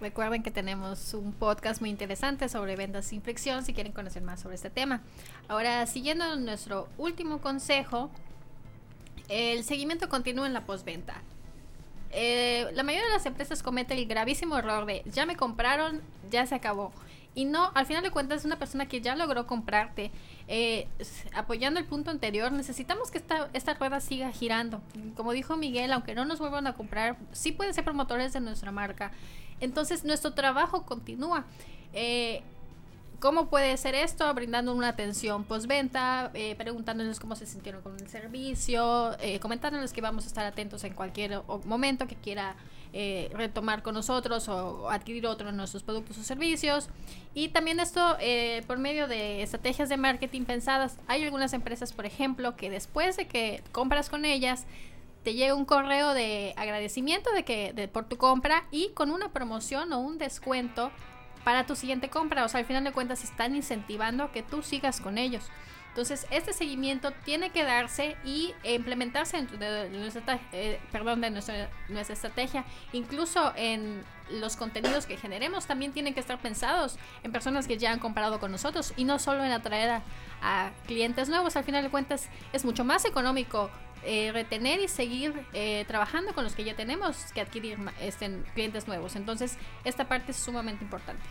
Recuerden 0.05 0.43
que 0.43 0.51
tenemos 0.51 1.15
un 1.15 1.33
podcast 1.33 1.81
muy 1.81 1.89
interesante 1.89 2.47
sobre 2.47 2.75
ventas 2.75 3.07
sin 3.07 3.23
fricción 3.23 3.65
si 3.65 3.73
quieren 3.73 3.91
conocer 3.91 4.21
más 4.21 4.39
sobre 4.39 4.53
este 4.53 4.69
tema. 4.69 5.01
Ahora, 5.47 5.87
siguiendo 5.87 6.35
nuestro 6.35 6.87
último 6.99 7.41
consejo, 7.41 8.11
el 9.29 9.63
seguimiento 9.63 10.07
continúa 10.07 10.45
en 10.45 10.53
la 10.53 10.63
postventa. 10.63 11.23
Eh, 12.11 12.67
la 12.75 12.83
mayoría 12.83 13.07
de 13.07 13.13
las 13.13 13.25
empresas 13.25 13.63
cometen 13.63 13.97
el 13.97 14.05
gravísimo 14.05 14.55
error 14.59 14.85
de 14.85 15.01
ya 15.11 15.25
me 15.25 15.35
compraron, 15.35 16.03
ya 16.29 16.45
se 16.45 16.53
acabó. 16.53 16.93
Y 17.33 17.45
no, 17.45 17.71
al 17.73 17.87
final 17.87 18.03
de 18.03 18.11
cuentas, 18.11 18.45
una 18.45 18.59
persona 18.59 18.87
que 18.87 19.01
ya 19.01 19.15
logró 19.15 19.47
comprarte, 19.47 20.11
eh, 20.47 20.87
apoyando 21.33 21.79
el 21.79 21.85
punto 21.87 22.11
anterior, 22.11 22.51
necesitamos 22.51 23.09
que 23.09 23.23
esta 23.53 23.73
rueda 23.73 23.99
siga 24.01 24.31
girando. 24.31 24.83
Como 25.15 25.31
dijo 25.31 25.57
Miguel, 25.57 25.91
aunque 25.91 26.13
no 26.13 26.25
nos 26.25 26.37
vuelvan 26.37 26.67
a 26.67 26.73
comprar, 26.73 27.17
sí 27.31 27.51
pueden 27.51 27.73
ser 27.73 27.83
promotores 27.83 28.33
de 28.33 28.39
nuestra 28.39 28.71
marca. 28.71 29.11
Entonces, 29.59 30.03
nuestro 30.03 30.33
trabajo 30.33 30.83
continúa. 30.83 31.45
Eh, 31.93 32.41
¿Cómo 33.19 33.47
puede 33.47 33.75
ser 33.77 33.95
esto? 33.95 34.31
Brindando 34.33 34.73
una 34.73 34.89
atención 34.89 35.45
postventa, 35.45 36.31
eh, 36.33 36.55
preguntándoles 36.55 37.19
cómo 37.19 37.35
se 37.35 37.45
sintieron 37.45 37.81
con 37.81 37.95
el 37.99 38.07
servicio, 38.09 39.17
eh, 39.19 39.39
comentándoles 39.39 39.93
que 39.93 40.01
vamos 40.01 40.25
a 40.25 40.27
estar 40.27 40.45
atentos 40.45 40.83
en 40.83 40.93
cualquier 40.93 41.41
momento 41.65 42.07
que 42.07 42.15
quiera 42.15 42.55
eh, 42.97 43.29
retomar 43.33 43.83
con 43.83 43.93
nosotros 43.93 44.47
o, 44.47 44.89
adquirir 44.89 45.27
otro 45.27 45.47
de 45.47 45.57
nuestros 45.57 45.83
productos 45.83 46.17
o 46.17 46.23
servicios. 46.23 46.87
Y 47.33 47.49
también 47.49 47.81
esto 47.81 48.15
eh, 48.21 48.63
por 48.67 48.77
medio 48.77 49.09
de 49.09 49.41
estrategias 49.43 49.89
de 49.89 49.97
marketing 49.97 50.43
pensadas. 50.43 50.97
Hay 51.07 51.21
algunas 51.25 51.51
empresas, 51.51 51.91
por 51.91 52.05
ejemplo, 52.05 52.55
que 52.55 52.69
después 52.69 53.17
de 53.17 53.27
que 53.27 53.61
compras 53.73 54.09
con 54.09 54.23
ellas, 54.23 54.65
te 55.25 55.33
llega 55.33 55.55
un 55.55 55.65
correo 55.65 56.13
de 56.13 56.53
agradecimiento 56.55 57.31
de 57.31 57.43
que 57.43 57.73
de, 57.73 57.88
por 57.88 58.07
tu 58.07 58.15
compra 58.15 58.65
y 58.69 58.89
con 58.89 59.09
una 59.09 59.29
promoción 59.29 59.91
o 59.91 59.99
un 59.99 60.19
descuento 60.19 60.91
para 61.43 61.65
tu 61.65 61.75
siguiente 61.75 62.09
compra. 62.09 62.45
O 62.45 62.47
sea, 62.47 62.59
al 62.59 62.65
final 62.67 62.83
de 62.83 62.91
cuentas 62.91 63.23
están 63.23 63.55
incentivando 63.55 64.31
que 64.31 64.43
tú 64.43 64.61
sigas 64.61 65.01
con 65.01 65.17
ellos. 65.17 65.43
Entonces, 65.89 66.27
este 66.29 66.53
seguimiento 66.53 67.11
tiene 67.23 67.49
que 67.49 67.63
darse 67.63 68.17
y 68.23 68.53
implementarse 68.63 69.41
de 69.41 69.89
nuestra, 69.89 70.39
eh, 70.51 70.79
perdón, 70.91 71.21
de 71.21 71.31
nuestra, 71.31 71.69
nuestra 71.88 72.13
estrategia. 72.13 72.65
Incluso 72.91 73.53
en 73.55 74.03
los 74.29 74.57
contenidos 74.57 75.05
que 75.05 75.17
generemos 75.17 75.65
también 75.65 75.93
tienen 75.93 76.13
que 76.13 76.19
estar 76.19 76.38
pensados 76.38 76.99
en 77.23 77.31
personas 77.31 77.65
que 77.65 77.77
ya 77.77 77.91
han 77.91 77.99
comprado 77.99 78.39
con 78.39 78.51
nosotros 78.51 78.93
y 78.97 79.05
no 79.05 79.19
solo 79.19 79.43
en 79.43 79.51
atraer 79.51 80.01
a, 80.41 80.71
clientes 80.85 81.29
nuevos. 81.29 81.55
Al 81.55 81.63
final 81.63 81.81
de 81.81 81.89
cuentas, 81.89 82.29
es 82.53 82.65
mucho 82.65 82.83
más 82.83 83.05
económico 83.05 83.71
eh, 84.05 84.31
retener 84.31 84.79
y 84.79 84.87
seguir 84.87 85.33
eh, 85.53 85.83
trabajando 85.87 86.33
con 86.33 86.43
los 86.43 86.53
que 86.53 86.63
ya 86.63 86.75
tenemos 86.75 87.17
que 87.33 87.41
adquirir 87.41 87.77
este, 88.01 88.39
clientes 88.53 88.87
nuevos. 88.87 89.15
Entonces, 89.15 89.57
esta 89.83 90.07
parte 90.07 90.31
es 90.31 90.37
sumamente 90.37 90.83
importante. 90.83 91.23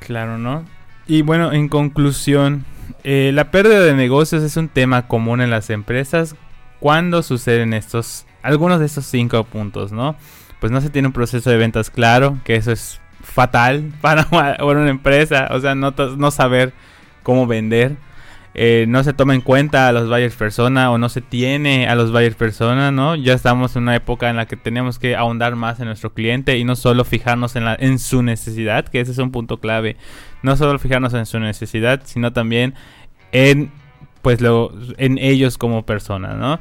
Claro, 0.00 0.38
¿no? 0.38 0.64
Y 1.06 1.22
bueno, 1.22 1.52
en 1.52 1.68
conclusión, 1.68 2.64
eh, 3.04 3.30
la 3.34 3.50
pérdida 3.50 3.80
de 3.80 3.94
negocios 3.94 4.42
es 4.42 4.56
un 4.56 4.68
tema 4.68 5.08
común 5.08 5.40
en 5.40 5.50
las 5.50 5.70
empresas 5.70 6.36
cuando 6.78 7.22
suceden 7.22 7.74
estos, 7.74 8.26
algunos 8.42 8.78
de 8.78 8.86
estos 8.86 9.06
cinco 9.06 9.42
puntos, 9.44 9.92
¿no? 9.92 10.16
Pues 10.60 10.70
no 10.70 10.80
se 10.80 10.90
tiene 10.90 11.08
un 11.08 11.12
proceso 11.12 11.50
de 11.50 11.56
ventas 11.56 11.90
claro, 11.90 12.38
que 12.44 12.56
eso 12.56 12.70
es 12.72 13.00
fatal 13.22 13.92
para 14.00 14.26
una 14.30 14.90
empresa, 14.90 15.48
o 15.50 15.60
sea, 15.60 15.74
no, 15.74 15.92
no 16.16 16.30
saber 16.30 16.72
cómo 17.22 17.46
vender. 17.46 17.96
Eh, 18.54 18.86
no 18.88 19.04
se 19.04 19.12
toma 19.12 19.34
en 19.34 19.42
cuenta 19.42 19.86
a 19.86 19.92
los 19.92 20.08
buyers 20.08 20.34
persona 20.34 20.90
o 20.90 20.98
no 20.98 21.08
se 21.08 21.20
tiene 21.20 21.86
a 21.86 21.94
los 21.94 22.10
buyers 22.10 22.34
persona, 22.34 22.90
¿no? 22.90 23.14
Ya 23.14 23.34
estamos 23.34 23.76
en 23.76 23.84
una 23.84 23.94
época 23.94 24.28
en 24.28 24.36
la 24.36 24.46
que 24.46 24.56
tenemos 24.56 24.98
que 24.98 25.14
ahondar 25.14 25.54
más 25.54 25.78
en 25.78 25.86
nuestro 25.86 26.12
cliente 26.12 26.58
y 26.58 26.64
no 26.64 26.74
solo 26.74 27.04
fijarnos 27.04 27.54
en, 27.54 27.64
la, 27.64 27.76
en 27.78 27.98
su 28.00 28.22
necesidad, 28.22 28.88
que 28.88 29.00
ese 29.00 29.12
es 29.12 29.18
un 29.18 29.30
punto 29.30 29.60
clave. 29.60 29.96
No 30.42 30.56
solo 30.56 30.78
fijarnos 30.78 31.14
en 31.14 31.26
su 31.26 31.38
necesidad, 31.38 32.02
sino 32.04 32.32
también 32.32 32.74
en, 33.30 33.70
pues, 34.22 34.40
lo, 34.40 34.72
en 34.98 35.18
ellos 35.18 35.56
como 35.56 35.86
personas, 35.86 36.36
¿no? 36.36 36.58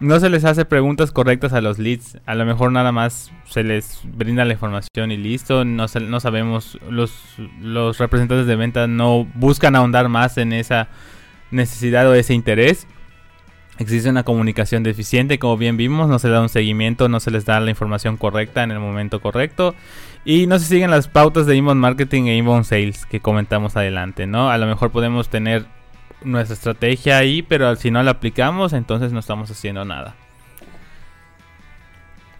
No 0.00 0.20
se 0.20 0.30
les 0.30 0.44
hace 0.44 0.64
preguntas 0.64 1.10
correctas 1.10 1.52
a 1.52 1.60
los 1.60 1.78
leads. 1.78 2.18
A 2.24 2.36
lo 2.36 2.44
mejor 2.46 2.70
nada 2.70 2.92
más 2.92 3.32
se 3.46 3.64
les 3.64 4.00
brinda 4.04 4.44
la 4.44 4.52
información 4.52 5.10
y 5.10 5.16
listo. 5.16 5.64
No, 5.64 5.86
no 5.86 6.20
sabemos, 6.20 6.78
los, 6.88 7.12
los 7.60 7.98
representantes 7.98 8.46
de 8.46 8.54
venta 8.54 8.86
no 8.86 9.26
buscan 9.34 9.74
ahondar 9.74 10.08
más 10.08 10.38
en 10.38 10.52
esa 10.52 10.88
necesidad 11.50 12.08
o 12.08 12.14
ese 12.14 12.34
interés. 12.34 12.86
Existe 13.78 14.10
una 14.10 14.24
comunicación 14.24 14.82
deficiente, 14.82 15.38
como 15.38 15.56
bien 15.56 15.76
vimos, 15.76 16.08
no 16.08 16.18
se 16.18 16.28
da 16.28 16.40
un 16.40 16.48
seguimiento, 16.48 17.08
no 17.08 17.20
se 17.20 17.30
les 17.30 17.44
da 17.44 17.60
la 17.60 17.70
información 17.70 18.16
correcta 18.16 18.64
en 18.64 18.72
el 18.72 18.80
momento 18.80 19.20
correcto 19.20 19.76
y 20.24 20.48
no 20.48 20.58
se 20.58 20.66
siguen 20.66 20.90
las 20.90 21.06
pautas 21.06 21.46
de 21.46 21.54
inbound 21.54 21.80
marketing 21.80 22.24
e 22.24 22.36
inbound 22.36 22.64
sales 22.64 23.06
que 23.06 23.20
comentamos 23.20 23.76
adelante, 23.76 24.26
¿no? 24.26 24.50
A 24.50 24.58
lo 24.58 24.66
mejor 24.66 24.90
podemos 24.90 25.28
tener 25.28 25.66
nuestra 26.22 26.54
estrategia 26.54 27.18
ahí, 27.18 27.42
pero 27.42 27.74
si 27.76 27.92
no 27.92 28.02
la 28.02 28.12
aplicamos, 28.12 28.72
entonces 28.72 29.12
no 29.12 29.20
estamos 29.20 29.50
haciendo 29.50 29.84
nada. 29.84 30.16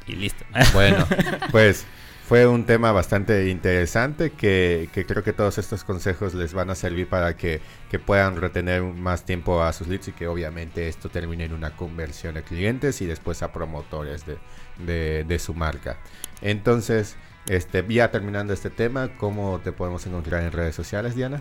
Y 0.09 0.16
listo. 0.16 0.44
Bueno, 0.73 1.07
pues 1.53 1.87
fue 2.29 2.47
un 2.47 2.67
tema 2.67 2.93
bastante 2.93 3.49
interesante 3.49 4.33
que, 4.33 4.91
creo 4.93 5.25
que 5.25 5.33
todos 5.33 5.57
estos 5.57 5.83
consejos 5.83 6.35
les 6.35 6.53
van 6.53 6.69
a 6.69 6.75
servir 6.75 7.09
para 7.09 7.38
que, 7.38 7.62
puedan 8.05 8.37
retener 8.37 8.83
más 8.83 9.25
tiempo 9.25 9.62
a 9.62 9.73
sus 9.73 9.88
leads 9.88 10.09
y 10.09 10.12
que 10.12 10.29
obviamente 10.29 10.88
esto 10.88 11.09
termine 11.09 11.45
en 11.45 11.55
una 11.55 11.75
conversión 11.75 12.35
de 12.35 12.43
clientes 12.43 13.01
y 13.01 13.07
después 13.07 13.43
a 13.43 13.51
promotores 13.51 14.27
de, 14.27 15.38
su 15.38 15.55
marca. 15.55 15.97
Entonces, 16.43 17.17
este, 17.49 17.83
ya 17.88 18.11
terminando 18.11 18.53
este 18.53 18.69
tema, 18.69 19.09
¿cómo 19.17 19.61
te 19.64 19.73
podemos 19.73 20.07
encontrar 20.07 20.43
en 20.43 20.53
redes 20.53 20.75
sociales, 20.75 21.14
Diana? 21.14 21.41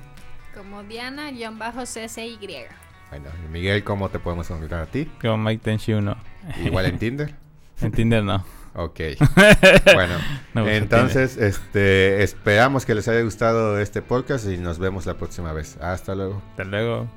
Como 0.55 0.83
Diana-CCY. 0.83 2.37
Bueno, 3.09 3.29
Miguel, 3.51 3.83
¿cómo 3.83 4.07
te 4.07 4.19
podemos 4.19 4.49
encontrar 4.49 4.83
a 4.83 4.85
ti? 4.85 5.11
Como 5.21 5.37
Mike 5.37 5.79
1 5.85 6.17
Igual 6.63 6.85
en 6.85 6.97
Tinder. 6.99 7.35
En 7.81 7.91
Tinder 7.91 8.23
no. 8.23 8.56
Ok. 8.77 8.99
bueno, 9.95 10.13
gusta 10.53 10.71
entonces, 10.71 11.35
este, 11.37 12.21
esperamos 12.21 12.85
que 12.85 12.93
les 12.93 13.07
haya 13.07 13.21
gustado 13.21 13.79
este 13.79 14.03
podcast 14.03 14.45
y 14.47 14.57
nos 14.57 14.77
vemos 14.77 15.07
la 15.07 15.15
próxima 15.15 15.51
vez. 15.51 15.77
Hasta 15.81 16.13
luego. 16.13 16.43
Hasta 16.51 16.63
luego. 16.63 17.07